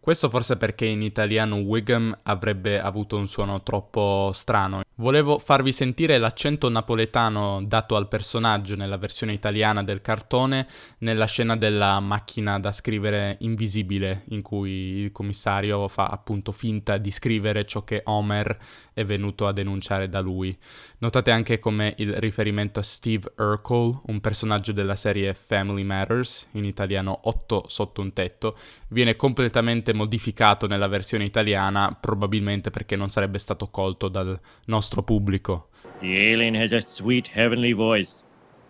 Questo 0.00 0.28
forse 0.28 0.56
perché 0.56 0.86
in 0.86 1.02
italiano 1.02 1.54
Wiggum 1.54 2.18
avrebbe 2.24 2.80
avuto 2.80 3.16
un 3.16 3.28
suono 3.28 3.62
troppo 3.62 4.32
strano. 4.34 4.82
Volevo 5.00 5.38
farvi 5.38 5.70
sentire 5.70 6.18
l'accento 6.18 6.68
napoletano 6.68 7.62
dato 7.64 7.94
al 7.94 8.08
personaggio 8.08 8.74
nella 8.74 8.96
versione 8.96 9.32
italiana 9.32 9.84
del 9.84 10.00
cartone 10.00 10.66
nella 10.98 11.26
scena 11.26 11.56
della 11.56 12.00
macchina 12.00 12.58
da 12.58 12.72
scrivere 12.72 13.36
invisibile 13.42 14.24
in 14.30 14.42
cui 14.42 14.70
il 14.72 15.12
commissario 15.12 15.86
fa 15.86 16.06
appunto 16.06 16.50
finta 16.50 16.96
di 16.96 17.12
scrivere 17.12 17.64
ciò 17.64 17.84
che 17.84 18.00
Homer 18.06 18.58
è 18.92 19.04
venuto 19.04 19.46
a 19.46 19.52
denunciare 19.52 20.08
da 20.08 20.18
lui. 20.18 20.52
Notate 20.98 21.30
anche 21.30 21.60
come 21.60 21.94
il 21.98 22.14
riferimento 22.14 22.80
a 22.80 22.82
Steve 22.82 23.32
Urkel, 23.36 24.00
un 24.06 24.20
personaggio 24.20 24.72
della 24.72 24.96
serie 24.96 25.32
Family 25.32 25.84
Matters, 25.84 26.48
in 26.54 26.64
italiano 26.64 27.20
8 27.22 27.66
sotto 27.68 28.00
un 28.00 28.12
tetto, 28.12 28.58
viene 28.88 29.14
completamente 29.14 29.94
modificato 29.94 30.66
nella 30.66 30.88
versione 30.88 31.24
italiana, 31.24 31.96
probabilmente 32.00 32.70
perché 32.70 32.96
non 32.96 33.10
sarebbe 33.10 33.38
stato 33.38 33.68
colto 33.68 34.08
dal 34.08 34.36
nostro 34.64 34.86
nostro 34.88 35.02
pubblico. 35.02 35.64
The 36.00 36.30
alien 36.32 36.54
has 36.54 36.72
a 36.72 36.80
sweet 36.80 37.26
heavenly 37.26 37.72
voice, 37.72 38.14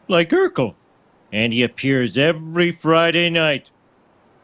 like 0.09 0.31
Urkel, 0.31 0.75
and 1.33 1.53
he 1.53 1.63
appears 1.63 2.17
every 2.17 2.73
Friday 2.73 3.31
night, 3.31 3.67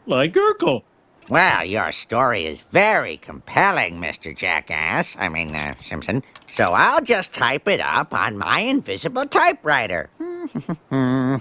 like 0.05 0.33
Urkel. 0.33 0.83
Well, 1.27 1.65
your 1.65 1.91
story 1.91 2.45
is 2.45 2.61
very 2.71 3.17
compelling, 3.17 3.99
Mr. 3.99 4.37
Jackass. 4.37 5.15
I 5.19 5.27
mean, 5.27 5.55
uh, 5.55 5.73
Simpson. 5.81 6.23
So 6.47 6.65
I'll 6.65 7.01
just 7.01 7.33
type 7.33 7.67
it 7.67 7.79
up 7.81 8.13
on 8.13 8.37
my 8.37 8.59
invisible 8.59 9.25
typewriter. 9.25 10.11
you 10.19 11.39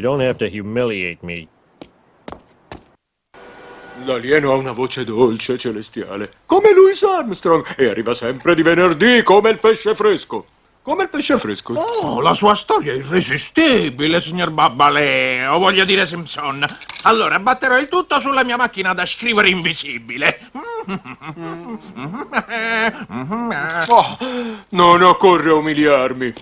don't 0.00 0.20
have 0.20 0.38
to 0.38 0.48
humiliate 0.48 1.24
me. 1.24 1.48
L'alieno 4.04 4.52
ha 4.52 4.56
una 4.56 4.72
voce 4.72 5.04
dolce, 5.04 5.56
celestiale, 5.56 6.32
come 6.46 6.72
Louis 6.72 7.00
Armstrong, 7.02 7.64
e 7.76 7.88
arriva 7.88 8.14
sempre 8.14 8.54
di 8.54 8.62
venerdì 8.62 9.22
come 9.22 9.50
il 9.50 9.58
pesce 9.58 9.94
fresco. 9.94 10.46
Come 10.82 11.04
il 11.04 11.08
pesce 11.08 11.38
fresco. 11.38 11.74
Oh, 11.74 12.20
la 12.20 12.34
sua 12.34 12.54
storia 12.54 12.92
è 12.92 12.96
irresistibile, 12.96 14.20
signor 14.20 14.50
Babbalè, 14.50 15.48
o 15.48 15.58
voglio 15.58 15.84
dire 15.84 16.04
Simpson. 16.06 16.66
Allora, 17.02 17.38
batterò 17.38 17.78
il 17.78 17.86
tutto 17.86 18.18
sulla 18.18 18.42
mia 18.42 18.56
macchina 18.56 18.92
da 18.92 19.06
scrivere 19.06 19.48
invisibile. 19.48 20.50
Oh, 23.86 24.18
non 24.70 25.02
occorre 25.02 25.50
umiliarmi 25.52 26.34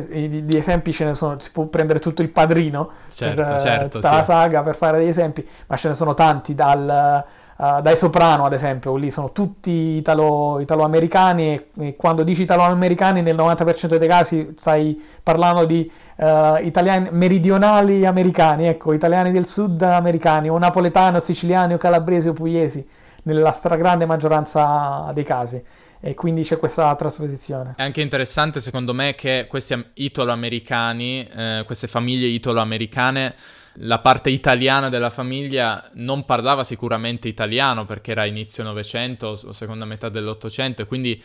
di, 0.00 0.44
di, 0.44 0.56
esempi 0.56 0.92
ce 0.92 1.04
ne 1.04 1.14
sono, 1.14 1.38
si 1.40 1.50
può 1.52 1.64
prendere 1.64 1.98
tutto 1.98 2.22
il 2.22 2.30
padrino 2.30 2.90
certo, 3.10 3.42
per, 3.42 3.60
certo, 3.60 3.88
tutta 3.88 4.08
sì. 4.08 4.14
la 4.14 4.24
saga 4.24 4.62
per 4.62 4.76
fare 4.76 4.98
degli 4.98 5.08
esempi, 5.08 5.46
ma 5.66 5.76
ce 5.76 5.88
ne 5.88 5.94
sono 5.94 6.14
tanti, 6.14 6.54
dal, 6.54 7.24
uh, 7.56 7.80
dai 7.80 7.96
Soprano 7.96 8.44
ad 8.44 8.52
esempio, 8.52 8.96
lì 8.96 9.10
sono 9.10 9.32
tutti 9.32 9.70
italo, 9.70 10.60
italo-americani 10.60 11.52
e, 11.52 11.66
e, 11.78 11.96
quando 11.96 12.22
dici 12.22 12.42
italo-americani 12.42 13.22
nel 13.22 13.36
90% 13.36 13.96
dei 13.96 14.08
casi 14.08 14.54
stai 14.56 15.00
parlando 15.22 15.64
di 15.64 15.90
uh, 16.16 16.56
italiani 16.60 17.08
meridionali 17.10 18.06
americani, 18.06 18.66
ecco, 18.66 18.92
italiani 18.92 19.30
del 19.30 19.46
sud 19.46 19.82
americani, 19.82 20.48
o 20.48 20.58
napoletani, 20.58 21.16
o 21.16 21.20
siciliani, 21.20 21.74
o 21.74 21.78
calabresi, 21.78 22.28
o 22.28 22.32
pugliesi, 22.32 22.86
nella 23.24 23.52
stragrande 23.52 24.04
maggioranza 24.04 25.10
dei 25.14 25.24
casi 25.24 25.62
e 26.04 26.14
quindi 26.14 26.42
c'è 26.42 26.58
questa 26.58 26.92
trasposizione. 26.96 27.74
È 27.76 27.82
anche 27.82 28.00
interessante 28.00 28.58
secondo 28.58 28.92
me 28.92 29.14
che 29.14 29.46
questi 29.48 29.80
italo-americani, 29.94 31.28
eh, 31.28 31.62
queste 31.64 31.86
famiglie 31.86 32.26
italo-americane, 32.26 33.34
la 33.76 34.00
parte 34.00 34.28
italiana 34.28 34.88
della 34.88 35.10
famiglia 35.10 35.88
non 35.94 36.24
parlava 36.24 36.64
sicuramente 36.64 37.28
italiano 37.28 37.84
perché 37.84 38.10
era 38.10 38.24
inizio 38.24 38.64
Novecento 38.64 39.28
o 39.28 39.52
seconda 39.52 39.86
metà 39.86 40.10
dell'Ottocento 40.10 40.84
quindi 40.86 41.22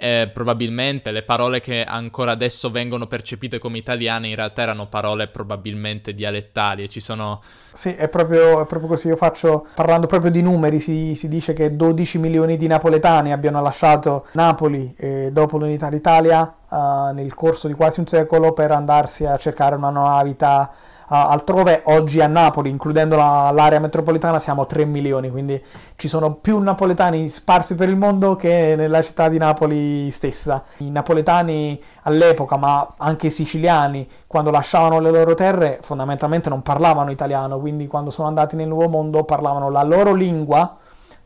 eh, 0.00 0.30
probabilmente 0.32 1.10
le 1.10 1.24
parole 1.24 1.60
che 1.60 1.82
ancora 1.82 2.30
adesso 2.30 2.70
vengono 2.70 3.08
percepite 3.08 3.58
come 3.58 3.78
italiane 3.78 4.28
in 4.28 4.36
realtà 4.36 4.62
erano 4.62 4.86
parole 4.86 5.26
probabilmente 5.26 6.14
dialettali 6.14 6.84
e 6.84 6.88
ci 6.88 7.00
sono... 7.00 7.42
Sì, 7.72 7.92
è 7.94 8.08
proprio, 8.08 8.62
è 8.62 8.66
proprio 8.66 8.90
così, 8.90 9.08
io 9.08 9.16
faccio, 9.16 9.66
parlando 9.74 10.06
proprio 10.06 10.30
di 10.30 10.40
numeri, 10.40 10.78
si, 10.78 11.16
si, 11.16 11.26
dice 11.26 11.52
che 11.52 11.74
12 11.74 12.18
milioni 12.18 12.56
di 12.56 12.68
napoletani 12.68 13.32
abbiano 13.32 13.60
lasciato 13.60 14.26
Napoli 14.32 14.94
eh, 14.96 15.30
dopo 15.32 15.58
l'unità 15.58 15.88
d'Italia 15.88 16.54
eh, 16.70 17.12
nel 17.12 17.34
corso 17.34 17.66
di 17.66 17.74
quasi 17.74 17.98
un 17.98 18.06
secolo 18.06 18.52
per 18.52 18.70
andarsi 18.70 19.26
a 19.26 19.36
cercare 19.36 19.74
una 19.74 19.90
nuova 19.90 20.22
vita 20.22 20.72
altrove 21.08 21.82
oggi 21.84 22.20
a 22.20 22.26
Napoli, 22.26 22.68
includendo 22.68 23.16
la, 23.16 23.50
l'area 23.52 23.78
metropolitana, 23.80 24.38
siamo 24.38 24.66
3 24.66 24.84
milioni, 24.84 25.30
quindi 25.30 25.62
ci 25.96 26.06
sono 26.06 26.34
più 26.34 26.58
napoletani 26.58 27.28
sparsi 27.30 27.74
per 27.74 27.88
il 27.88 27.96
mondo 27.96 28.36
che 28.36 28.74
nella 28.76 29.02
città 29.02 29.28
di 29.28 29.38
Napoli 29.38 30.10
stessa. 30.10 30.64
I 30.78 30.90
napoletani 30.90 31.82
all'epoca, 32.02 32.56
ma 32.56 32.94
anche 32.98 33.28
i 33.28 33.30
siciliani, 33.30 34.08
quando 34.26 34.50
lasciavano 34.50 35.00
le 35.00 35.10
loro 35.10 35.34
terre, 35.34 35.78
fondamentalmente 35.80 36.48
non 36.48 36.62
parlavano 36.62 37.10
italiano, 37.10 37.58
quindi 37.58 37.86
quando 37.86 38.10
sono 38.10 38.28
andati 38.28 38.56
nel 38.56 38.68
Nuovo 38.68 38.88
Mondo 38.88 39.24
parlavano 39.24 39.70
la 39.70 39.82
loro 39.82 40.12
lingua, 40.12 40.76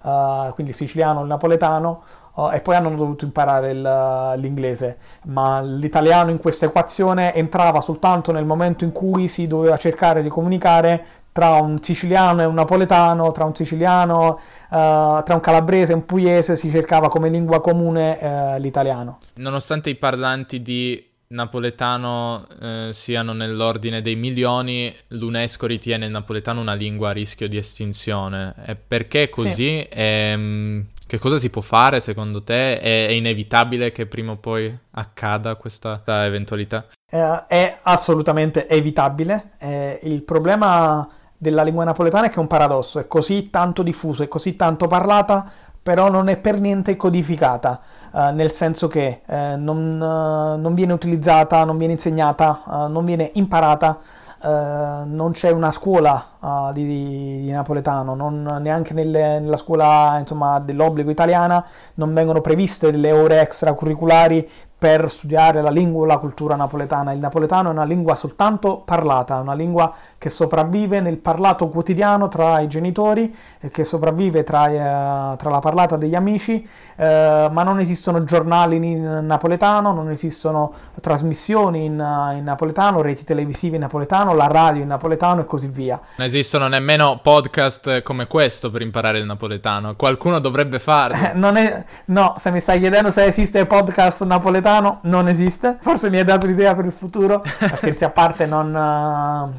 uh, 0.03 0.53
quindi 0.55 0.71
il 0.73 0.79
siciliano, 0.79 1.23
il 1.23 1.27
napoletano, 1.27 2.03
Uh, 2.35 2.51
e 2.53 2.61
poi 2.61 2.77
hanno 2.77 2.95
dovuto 2.95 3.27
imparare 3.27 3.73
il, 3.73 4.40
l'inglese, 4.40 4.97
ma 5.25 5.61
l'italiano 5.61 6.31
in 6.31 6.38
questa 6.38 6.64
equazione 6.64 7.35
entrava 7.35 7.83
soltanto 7.83 8.33
nel 8.33 8.47
momento 8.47 8.85
in 8.85 8.92
cui 8.92 9.29
si 9.29 9.47
doveva 9.47 9.77
cercare 9.77 10.23
di 10.23 10.31
comunicare 10.31 11.05
tra 11.33 11.61
un 11.61 11.83
siciliano 11.83 12.42
e 12.42 12.45
un 12.45 12.55
napoletano, 12.55 13.33
tra 13.33 13.45
un 13.45 13.55
siciliano, 13.55 14.29
uh, 14.29 14.38
tra 14.68 15.35
un 15.35 15.40
calabrese 15.40 15.92
e 15.92 15.95
un 15.95 16.07
pugliese, 16.07 16.57
si 16.57 16.71
cercava 16.71 17.09
come 17.09 17.29
lingua 17.29 17.61
comune 17.61 18.18
uh, 18.21 18.59
l'italiano. 18.59 19.18
Nonostante 19.35 19.90
i 19.90 19.95
parlanti 19.95 20.62
di 20.62 21.11
napoletano 21.33 22.47
eh, 22.61 22.88
siano 22.92 23.33
nell'ordine 23.33 24.03
dei 24.03 24.16
milioni, 24.16 24.95
l'UNESCO 25.09 25.66
ritiene 25.66 26.07
il 26.07 26.11
napoletano 26.11 26.61
una 26.61 26.75
lingua 26.75 27.09
a 27.09 27.12
rischio 27.12 27.49
di 27.49 27.57
estinzione. 27.57 28.55
E 28.66 28.77
perché 28.77 29.29
così? 29.31 29.79
Sì. 29.81 29.88
Ehm, 29.90 30.87
che 31.12 31.18
cosa 31.18 31.37
si 31.37 31.51
può 31.51 31.61
fare 31.61 32.01
secondo 32.01 32.42
te? 32.42 32.81
È, 32.81 33.07
è 33.09 33.11
inevitabile 33.11 33.92
che 33.92 34.07
prima 34.07 34.33
o 34.33 34.37
poi 34.37 34.75
accada 34.92 35.57
questa, 35.57 36.01
eventualità? 36.07 36.87
Eh, 37.07 37.46
è 37.48 37.79
assolutamente 37.83 38.66
evitabile. 38.66 39.51
Eh, 39.59 40.01
il 40.05 40.22
problema 40.22 41.07
della 41.37 41.64
lingua 41.64 41.85
napoletana 41.85 42.27
è 42.27 42.29
che 42.31 42.37
è 42.37 42.38
un 42.38 42.46
paradosso, 42.46 42.98
è 42.98 43.07
così 43.07 43.51
tanto 43.51 43.83
diffusa, 43.83 44.25
è 44.25 44.29
così 44.29 44.57
tanto 44.57 44.87
parlata, 44.87 45.44
però 45.83 46.09
non 46.09 46.29
è 46.29 46.38
per 46.38 46.59
niente 46.59 46.96
codificata, 46.96 47.83
eh, 48.11 48.31
nel 48.33 48.51
senso 48.51 48.88
che 48.88 49.20
eh, 49.27 49.57
non, 49.57 49.96
eh, 49.96 50.57
non, 50.57 50.72
viene 50.72 50.94
utilizzata, 50.94 51.62
non 51.64 51.77
viene 51.77 51.92
insegnata, 51.92 52.62
eh, 52.64 52.88
non 52.88 53.05
viene 53.05 53.33
imparata 53.35 54.01
Uh, 54.42 55.05
non 55.07 55.31
c'è 55.33 55.50
una 55.50 55.70
scuola 55.70 56.31
uh, 56.40 56.72
di, 56.72 56.85
di, 56.85 57.50
napoletano, 57.52 58.16
non, 58.16 58.42
neanche 58.61 58.92
nelle, 58.92 59.38
nella 59.38 59.57
scuola 59.57 60.16
insomma, 60.18 60.59
dell'obbligo 60.59 61.12
italiana, 61.12 61.64
non 61.94 62.12
vengono 62.12 62.40
previste 62.40 62.90
delle 62.90 63.12
ore 63.12 63.40
extracurriculari 63.40 64.50
per 64.83 65.09
studiare 65.12 65.62
la 65.62 65.71
lingua 65.71 66.05
e 66.05 66.09
la 66.09 66.18
cultura 66.18 66.57
napoletana. 66.57 67.12
Il 67.12 67.21
napoletano 67.21 67.68
è 67.68 67.71
una 67.71 67.85
lingua 67.85 68.16
soltanto 68.16 68.79
parlata, 68.79 69.38
una 69.38 69.55
lingua 69.55 69.95
che 70.18 70.29
sopravvive 70.29 71.01
nel 71.01 71.18
parlato 71.18 71.68
quotidiano 71.68 72.27
tra 72.27 72.59
i 72.59 72.66
genitori, 72.66 73.33
che 73.71 73.85
sopravvive 73.85 74.42
tra, 74.42 74.68
eh, 74.68 75.37
tra 75.37 75.51
la 75.51 75.61
parlata 75.61 75.97
degli 75.97 76.16
amici, 76.16 76.68
eh, 76.97 77.49
ma 77.51 77.62
non 77.62 77.79
esistono 77.79 78.25
giornali 78.25 78.77
in 78.77 79.21
napoletano, 79.23 79.92
non 79.92 80.11
esistono 80.11 80.73
trasmissioni 81.01 81.85
in, 81.85 81.92
in, 82.37 82.42
napoletano, 82.42 83.03
reti 83.03 83.23
televisive 83.23 83.77
in 83.77 83.83
napoletano, 83.83 84.35
la 84.35 84.49
radio 84.49 84.83
in 84.83 84.88
napoletano 84.88 85.42
e 85.42 85.45
così 85.45 85.68
via. 85.68 86.01
Non 86.16 86.27
esistono 86.27 86.66
nemmeno 86.66 87.21
podcast 87.23 88.03
come 88.03 88.27
questo 88.27 88.71
per 88.71 88.83
imparare 88.83 89.18
il 89.18 89.27
napoletano, 89.27 89.95
qualcuno 89.95 90.40
dovrebbe 90.40 90.81
farlo. 90.81 91.16
Eh, 91.16 91.33
non 91.38 91.57
è, 91.57 91.85
no, 92.07 92.35
se 92.38 92.51
mi 92.51 92.59
stai 92.61 92.81
chiedendo 92.81 93.11
se 93.12 93.25
esiste 93.25 93.64
podcast 93.66 94.23
napoletano, 94.25 94.71
napoletano 94.72 94.98
non 95.02 95.28
esiste. 95.28 95.76
Forse 95.80 96.08
mi 96.08 96.18
hai 96.18 96.24
dato 96.24 96.46
l'idea 96.46 96.74
per 96.74 96.87
il 96.87 96.92
futuro. 96.92 97.42
Scherzi 97.44 98.04
a 98.04 98.11
parte, 98.11 98.46
non, 98.46 98.70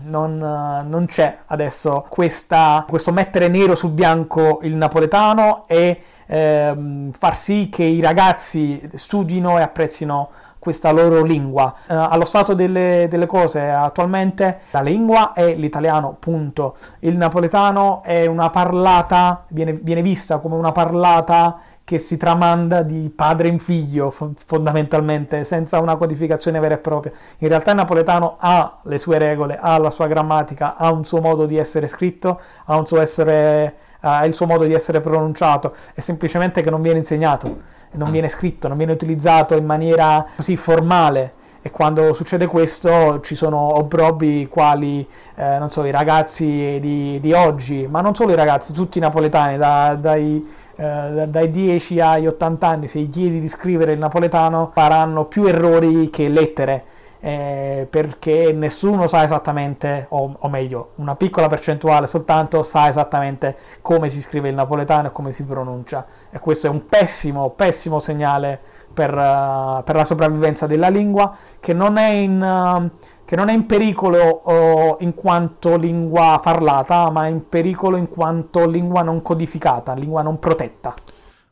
non, 0.03 0.85
non 0.87 1.05
c'è 1.05 1.37
adesso 1.47 2.05
questa, 2.09 2.85
questo 2.87 3.11
mettere 3.11 3.47
nero 3.47 3.75
su 3.75 3.89
bianco 3.89 4.59
il 4.63 4.75
napoletano 4.75 5.65
e 5.67 6.01
ehm, 6.25 7.11
far 7.11 7.37
sì 7.37 7.69
che 7.71 7.83
i 7.83 8.01
ragazzi 8.01 8.89
studino 8.95 9.59
e 9.59 9.61
apprezzino 9.61 10.29
questa 10.63 10.91
loro 10.91 11.23
lingua. 11.23 11.75
Uh, 11.87 11.93
allo 11.93 12.23
stato 12.23 12.53
delle, 12.53 13.07
delle, 13.09 13.25
cose 13.25 13.69
attualmente 13.69 14.61
la 14.71 14.81
lingua 14.81 15.33
è 15.33 15.55
l'italiano, 15.55 16.15
punto. 16.17 16.77
Il 16.99 17.17
napoletano 17.17 18.01
è 18.01 18.27
una 18.27 18.49
parlata, 18.49 19.43
viene, 19.49 19.73
viene 19.73 20.01
vista 20.01 20.37
come 20.37 20.55
una 20.55 20.71
parlata 20.71 21.59
che 21.85 21.99
si 21.99 22.15
tramanda 22.15 22.81
di 22.81 23.11
padre 23.13 23.49
in 23.49 23.59
figlio 23.59 24.09
fondamentalmente, 24.09 25.43
senza 25.43 25.79
una 25.79 25.95
codificazione 25.97 26.59
vera 26.59 26.75
e 26.75 26.77
propria. 26.77 27.11
In 27.39 27.49
realtà 27.49 27.71
il 27.71 27.77
napoletano 27.77 28.37
ha 28.39 28.79
le 28.83 28.99
sue 28.99 29.17
regole, 29.17 29.57
ha 29.59 29.77
la 29.77 29.91
sua 29.91 30.07
grammatica, 30.07 30.77
ha 30.77 30.91
un 30.91 31.03
suo 31.03 31.19
modo 31.19 31.45
di 31.45 31.57
essere 31.57 31.87
scritto, 31.87 32.39
ha 32.65 32.77
un 32.77 32.87
suo 32.87 33.01
essere 33.01 33.75
uh, 33.99 34.25
il 34.25 34.33
suo 34.33 34.45
modo 34.45 34.63
di 34.63 34.73
essere 34.73 35.01
pronunciato, 35.01 35.75
è 35.93 35.99
semplicemente 35.99 36.61
che 36.61 36.69
non 36.69 36.81
viene 36.81 36.99
insegnato, 36.99 37.71
non 37.91 38.11
viene 38.11 38.29
scritto, 38.29 38.67
non 38.67 38.77
viene 38.77 38.93
utilizzato 38.93 39.55
in 39.55 39.65
maniera 39.65 40.25
così 40.35 40.55
formale 40.55 41.41
e 41.65 41.71
quando 41.71 42.11
succede 42.13 42.45
questo 42.45 43.21
ci 43.21 43.35
sono 43.35 43.77
obbrobbi 43.77 44.47
quali, 44.49 45.07
eh, 45.35 45.59
so, 45.69 45.85
i 45.85 45.91
ragazzi 45.91 46.77
di, 46.81 47.19
di, 47.21 47.31
oggi, 47.31 47.87
ma 47.89 48.01
non 48.01 48.13
solo 48.15 48.33
i 48.33 48.35
ragazzi, 48.35 48.73
tutti 48.73 48.97
i 48.97 49.01
napoletani, 49.01 49.57
da, 49.57 49.95
dai, 49.97 50.45
eh, 50.75 51.25
dai 51.27 51.51
10 51.51 51.99
agli 51.99 52.27
80 52.27 52.67
anni, 52.67 52.87
se 52.87 52.99
gli 52.99 53.09
chiedi 53.09 53.39
di 53.39 53.47
scrivere 53.47 53.93
il 53.93 53.99
napoletano 53.99 54.71
faranno 54.73 55.25
più 55.25 55.45
errori 55.45 56.09
che 56.09 56.27
lettere. 56.29 56.85
Eh, 57.25 57.87
perché 57.89 58.51
nessuno 58.51 59.07
sa 59.07 59.23
esattamente, 59.23 60.07
o, 60.09 60.35
o, 60.37 60.49
meglio, 60.49 60.91
una 60.95 61.15
piccola 61.15 61.47
percentuale 61.47 62.05
soltanto 62.05 62.63
sa 62.63 62.89
esattamente 62.89 63.55
come 63.81 64.09
si 64.09 64.19
scrive 64.19 64.49
il 64.49 64.55
napoletano 64.55 65.07
e 65.07 65.11
come 65.13 65.31
si 65.31 65.45
pronuncia. 65.45 66.05
E 66.29 66.39
questo 66.39 66.67
è 66.67 66.69
un 66.69 66.85
pessimo, 66.87 67.51
pessimo 67.51 67.99
segnale 67.99 68.59
per, 68.93 69.13
uh, 69.13 69.83
per 69.83 69.95
la 69.95 70.03
sopravvivenza 70.03 70.67
della 70.67 70.89
lingua, 70.89 71.35
che 71.59 71.71
non 71.73 71.97
è 71.97 72.09
in, 72.09 72.41
uh, 72.41 72.89
che 73.25 73.35
non 73.35 73.49
è 73.49 73.53
in 73.53 73.65
pericolo 73.65 74.41
uh, 74.45 74.97
in 75.03 75.13
quanto 75.13 75.77
lingua 75.77 76.39
parlata, 76.43 77.09
ma 77.09 77.25
è 77.25 77.29
in 77.29 77.47
pericolo 77.47 77.97
in 77.97 78.07
quanto 78.07 78.67
lingua 78.67 79.01
non 79.01 79.21
codificata, 79.21 79.93
lingua 79.93 80.21
non 80.21 80.39
protetta. 80.39 80.93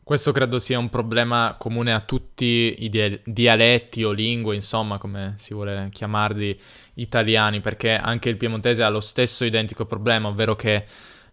Questo 0.04 0.32
credo 0.34 0.60
sia 0.60 0.78
un 0.78 0.90
problema 0.90 1.56
comune 1.58 1.94
a 1.94 2.02
tutti 2.02 2.76
i 2.80 2.90
dia- 2.90 3.18
dialetti 3.24 4.04
o 4.04 4.12
lingue, 4.12 4.56
insomma, 4.56 4.98
come 4.98 5.36
si 5.38 5.54
vuole 5.54 5.88
chiamarli, 5.90 6.60
italiani, 6.96 7.62
perché 7.62 7.96
anche 7.96 8.28
il 8.28 8.36
piemontese 8.36 8.84
ha 8.84 8.90
lo 8.90 9.00
stesso 9.00 9.46
identico 9.46 9.86
problema, 9.86 10.28
ovvero 10.28 10.56
che 10.56 10.84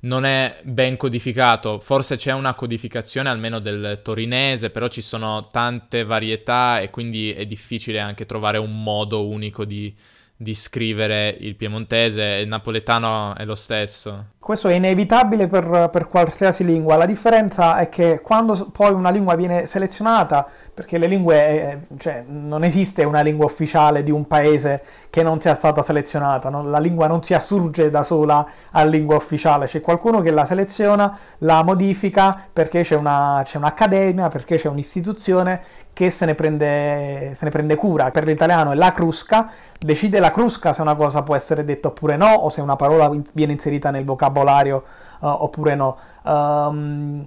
non 0.00 0.24
è 0.24 0.60
ben 0.62 0.96
codificato, 0.96 1.80
forse 1.80 2.16
c'è 2.16 2.32
una 2.32 2.54
codificazione 2.54 3.28
almeno 3.28 3.58
del 3.58 4.00
torinese, 4.04 4.70
però 4.70 4.86
ci 4.86 5.00
sono 5.00 5.48
tante 5.50 6.04
varietà 6.04 6.78
e 6.78 6.90
quindi 6.90 7.32
è 7.32 7.46
difficile 7.46 7.98
anche 7.98 8.26
trovare 8.26 8.58
un 8.58 8.80
modo 8.80 9.26
unico 9.26 9.64
di, 9.64 9.92
di 10.40 10.54
scrivere 10.54 11.36
il 11.40 11.56
piemontese, 11.56 12.22
il 12.40 12.46
napoletano 12.46 13.34
è 13.34 13.44
lo 13.44 13.56
stesso. 13.56 14.34
Questo 14.48 14.68
è 14.68 14.72
inevitabile 14.72 15.46
per, 15.46 15.90
per, 15.92 16.08
qualsiasi 16.08 16.64
lingua, 16.64 16.96
la 16.96 17.04
differenza 17.04 17.76
è 17.76 17.90
che 17.90 18.22
quando 18.22 18.70
poi 18.72 18.94
una 18.94 19.10
lingua 19.10 19.34
viene 19.34 19.66
selezionata, 19.66 20.48
perché 20.72 20.96
le 20.96 21.06
lingue, 21.06 21.36
eh, 21.36 21.78
cioè 21.98 22.24
non 22.26 22.64
esiste 22.64 23.04
una 23.04 23.20
lingua 23.20 23.44
ufficiale 23.44 24.02
di 24.02 24.10
un 24.10 24.26
paese 24.26 24.82
che 25.10 25.22
non 25.22 25.38
sia 25.38 25.54
stata 25.54 25.82
selezionata, 25.82 26.48
no? 26.48 26.62
la 26.62 26.78
lingua 26.78 27.06
non 27.06 27.22
si 27.22 27.34
assurge 27.34 27.90
da 27.90 28.02
sola 28.04 28.46
a 28.70 28.84
lingua 28.84 29.16
ufficiale, 29.16 29.66
c'è 29.66 29.82
qualcuno 29.82 30.22
che 30.22 30.30
la 30.30 30.46
seleziona, 30.46 31.18
la 31.40 31.62
modifica 31.62 32.46
perché 32.50 32.84
c'è, 32.84 32.94
una, 32.94 33.42
c'è 33.44 33.58
un'accademia, 33.58 34.28
perché 34.28 34.56
c'è 34.56 34.68
un'istituzione 34.68 35.60
che 35.98 36.10
se 36.10 36.26
ne, 36.26 36.36
prende, 36.36 37.32
se 37.34 37.44
ne 37.44 37.50
prende 37.50 37.74
cura. 37.74 38.12
Per 38.12 38.24
l'italiano 38.24 38.70
è 38.70 38.76
la 38.76 38.92
crusca, 38.92 39.50
decide 39.80 40.20
la 40.20 40.30
crusca 40.30 40.72
se 40.72 40.80
una 40.80 40.94
cosa 40.94 41.22
può 41.22 41.34
essere 41.34 41.64
detta 41.64 41.88
oppure 41.88 42.16
no, 42.16 42.34
o 42.34 42.50
se 42.50 42.60
una 42.60 42.76
parola 42.76 43.10
viene 43.32 43.50
inserita 43.54 43.90
nel 43.90 44.04
vocabolario 44.38 44.84
uh, 45.20 45.26
oppure 45.26 45.74
no. 45.74 45.96
Um, 46.22 47.26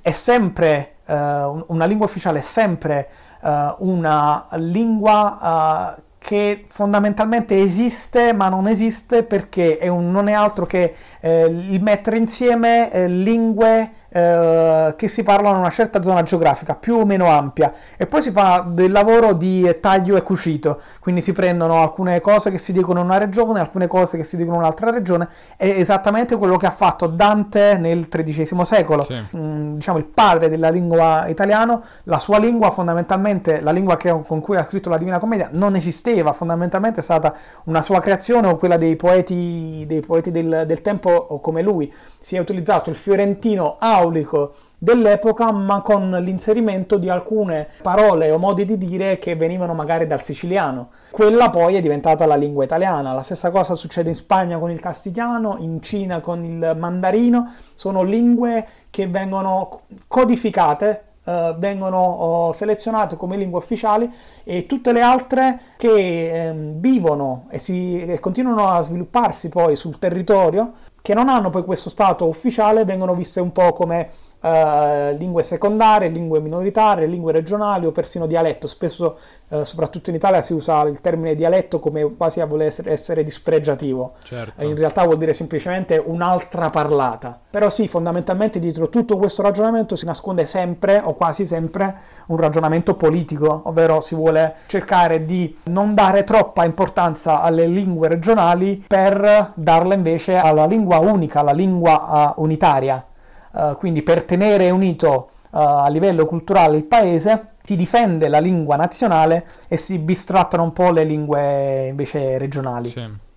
è 0.00 0.12
sempre, 0.12 0.94
uh, 1.06 1.64
una 1.66 1.84
lingua 1.84 2.06
ufficiale 2.06 2.38
è 2.38 2.42
sempre 2.42 3.08
uh, 3.40 3.74
una 3.78 4.46
lingua 4.52 5.98
che 6.18 6.66
fondamentalmente 6.68 7.60
esiste 7.60 8.32
ma 8.32 8.48
non 8.48 8.68
esiste 8.68 9.24
perché 9.24 9.78
è 9.78 9.88
un, 9.88 10.12
non 10.12 10.28
è 10.28 10.32
altro 10.32 10.66
che 10.66 10.94
eh, 11.18 11.46
il 11.46 11.82
mettere 11.82 12.16
insieme 12.16 12.92
eh, 12.92 13.08
lingue 13.08 13.90
eh, 14.14 14.94
che 14.96 15.08
si 15.08 15.22
parlano 15.22 15.54
in 15.54 15.60
una 15.60 15.70
certa 15.70 16.02
zona 16.02 16.22
geografica 16.22 16.74
più 16.74 16.96
o 16.96 17.06
meno 17.06 17.28
ampia. 17.28 17.72
E 17.96 18.06
poi 18.06 18.20
si 18.20 18.30
fa 18.30 18.64
del 18.68 18.92
lavoro 18.92 19.32
di 19.32 19.78
taglio 19.80 20.16
e 20.16 20.22
cucito. 20.22 20.80
Quindi 21.00 21.22
si 21.22 21.32
prendono 21.32 21.80
alcune 21.80 22.20
cose 22.20 22.50
che 22.50 22.58
si 22.58 22.72
dicono 22.72 23.00
in 23.00 23.06
una 23.06 23.18
regione 23.18 23.60
alcune 23.60 23.86
cose 23.86 24.18
che 24.18 24.24
si 24.24 24.36
dicono 24.36 24.56
in 24.56 24.62
un'altra 24.62 24.90
regione. 24.90 25.28
È 25.56 25.66
esattamente 25.66 26.36
quello 26.36 26.58
che 26.58 26.66
ha 26.66 26.70
fatto 26.70 27.06
Dante 27.06 27.78
nel 27.78 28.08
XIII 28.08 28.64
secolo. 28.64 29.02
Sì. 29.02 29.18
mm, 29.34 29.74
diciamo 29.76 29.96
il 29.96 30.04
padre 30.04 30.48
della 30.50 30.68
lingua 30.68 31.26
italiana 31.28 31.80
la 32.04 32.18
sua 32.18 32.38
lingua 32.38 32.70
fondamentalmente 32.70 33.60
la 33.60 33.70
lingua 33.70 33.96
che, 33.96 34.14
con 34.26 34.40
cui 34.40 34.56
ha 34.56 34.64
scritto 34.64 34.90
la 34.90 34.98
Divina 34.98 35.18
Commedia 35.18 35.48
non 35.52 35.74
esisteva. 35.74 36.32
Fondamentalmente 36.32 37.00
è 37.00 37.02
stata 37.02 37.34
una 37.64 37.80
sua 37.80 38.00
creazione 38.00 38.48
o 38.48 38.56
quella 38.56 38.76
dei 38.76 38.96
poeti, 38.96 39.84
dei 39.86 40.00
poeti 40.00 40.30
del, 40.30 40.64
del 40.66 40.82
tempo 40.82 41.40
come 41.40 41.62
lui 41.62 41.92
si 42.22 42.36
è 42.36 42.38
utilizzato 42.38 42.88
il 42.88 42.96
fiorentino 42.96 43.76
aulico 43.78 44.54
dell'epoca, 44.78 45.52
ma 45.52 45.80
con 45.80 46.10
l'inserimento 46.22 46.96
di 46.96 47.08
alcune 47.08 47.68
parole 47.82 48.30
o 48.30 48.38
modi 48.38 48.64
di 48.64 48.78
dire 48.78 49.18
che 49.18 49.34
venivano 49.34 49.74
magari 49.74 50.06
dal 50.06 50.22
siciliano. 50.22 50.90
Quella 51.10 51.50
poi 51.50 51.74
è 51.74 51.80
diventata 51.80 52.24
la 52.26 52.36
lingua 52.36 52.64
italiana. 52.64 53.12
La 53.12 53.22
stessa 53.22 53.50
cosa 53.50 53.74
succede 53.74 54.08
in 54.08 54.14
Spagna 54.14 54.58
con 54.58 54.70
il 54.70 54.80
castigliano, 54.80 55.56
in 55.58 55.82
Cina 55.82 56.20
con 56.20 56.44
il 56.44 56.74
mandarino. 56.78 57.52
Sono 57.74 58.02
lingue 58.02 58.66
che 58.90 59.06
vengono 59.06 59.82
codificate 60.06 61.04
Uh, 61.24 61.56
vengono 61.56 62.48
uh, 62.48 62.52
selezionate 62.52 63.14
come 63.14 63.36
lingue 63.36 63.60
ufficiali 63.60 64.12
e 64.42 64.66
tutte 64.66 64.90
le 64.90 65.02
altre 65.02 65.60
che 65.76 66.50
um, 66.52 66.80
vivono 66.80 67.46
e, 67.48 67.60
si, 67.60 68.04
e, 68.04 68.18
continuano 68.18 68.66
a 68.66 68.80
svilupparsi 68.80 69.48
poi 69.48 69.76
sul 69.76 70.00
territorio 70.00 70.72
che 71.02 71.14
non 71.14 71.28
hanno 71.28 71.50
poi 71.50 71.64
questo 71.64 71.90
stato 71.90 72.26
ufficiale 72.26 72.84
vengono 72.84 73.14
viste 73.14 73.40
un 73.40 73.52
po' 73.52 73.72
come 73.72 74.10
uh, 74.42 75.16
lingue 75.16 75.42
secondarie, 75.42 76.08
lingue 76.08 76.40
minoritarie, 76.40 77.06
lingue 77.06 77.32
regionali 77.32 77.86
o 77.86 77.92
persino 77.92 78.26
dialetto. 78.26 78.66
Spesso, 78.66 79.18
uh, 79.48 79.64
soprattutto 79.64 80.10
in 80.10 80.16
Italia, 80.16 80.42
si 80.42 80.52
usa 80.52 80.82
il 80.82 81.00
termine 81.00 81.34
dialetto 81.34 81.78
come 81.78 82.14
quasi 82.16 82.40
a 82.40 82.46
voler 82.46 82.66
essere, 82.68 82.90
essere 82.90 83.24
dispregiativo. 83.24 84.14
Certo. 84.22 84.64
In 84.64 84.76
realtà 84.76 85.04
vuol 85.04 85.18
dire 85.18 85.32
semplicemente 85.32 86.02
un'altra 86.04 86.70
parlata. 86.70 87.38
Però 87.50 87.70
sì, 87.70 87.88
fondamentalmente 87.88 88.58
dietro 88.58 88.88
tutto 88.88 89.16
questo 89.16 89.42
ragionamento 89.42 89.96
si 89.96 90.04
nasconde 90.04 90.46
sempre 90.46 91.00
o 91.02 91.14
quasi 91.14 91.46
sempre 91.46 91.94
un 92.26 92.36
ragionamento 92.36 92.94
politico, 92.94 93.62
ovvero 93.64 94.00
si 94.00 94.14
vuole 94.14 94.56
cercare 94.66 95.24
di 95.24 95.56
non 95.64 95.94
dare 95.94 96.24
troppa 96.24 96.64
importanza 96.64 97.40
alle 97.40 97.66
lingue 97.66 98.08
regionali 98.08 98.82
per 98.86 99.52
darla 99.54 99.94
invece 99.94 100.36
alla 100.36 100.66
lingua 100.66 100.98
unica, 100.98 101.40
alla 101.40 101.52
lingua 101.52 102.34
uh, 102.36 102.42
unitaria. 102.42 103.04
Uh, 103.52 103.76
quindi 103.76 104.02
per 104.02 104.24
tenere 104.24 104.70
unito 104.70 105.30
uh, 105.50 105.58
a 105.58 105.88
livello 105.88 106.26
culturale 106.26 106.76
il 106.76 106.84
paese 106.84 107.52
si 107.62 107.76
difende 107.76 108.28
la 108.28 108.40
lingua 108.40 108.76
nazionale 108.76 109.46
e 109.68 109.76
si 109.76 109.98
bistrattano 109.98 110.62
un 110.62 110.72
po' 110.72 110.90
le 110.90 111.04
lingue 111.04 111.88
invece 111.88 112.38
regionali. 112.38 112.88
Sì. 112.88 113.30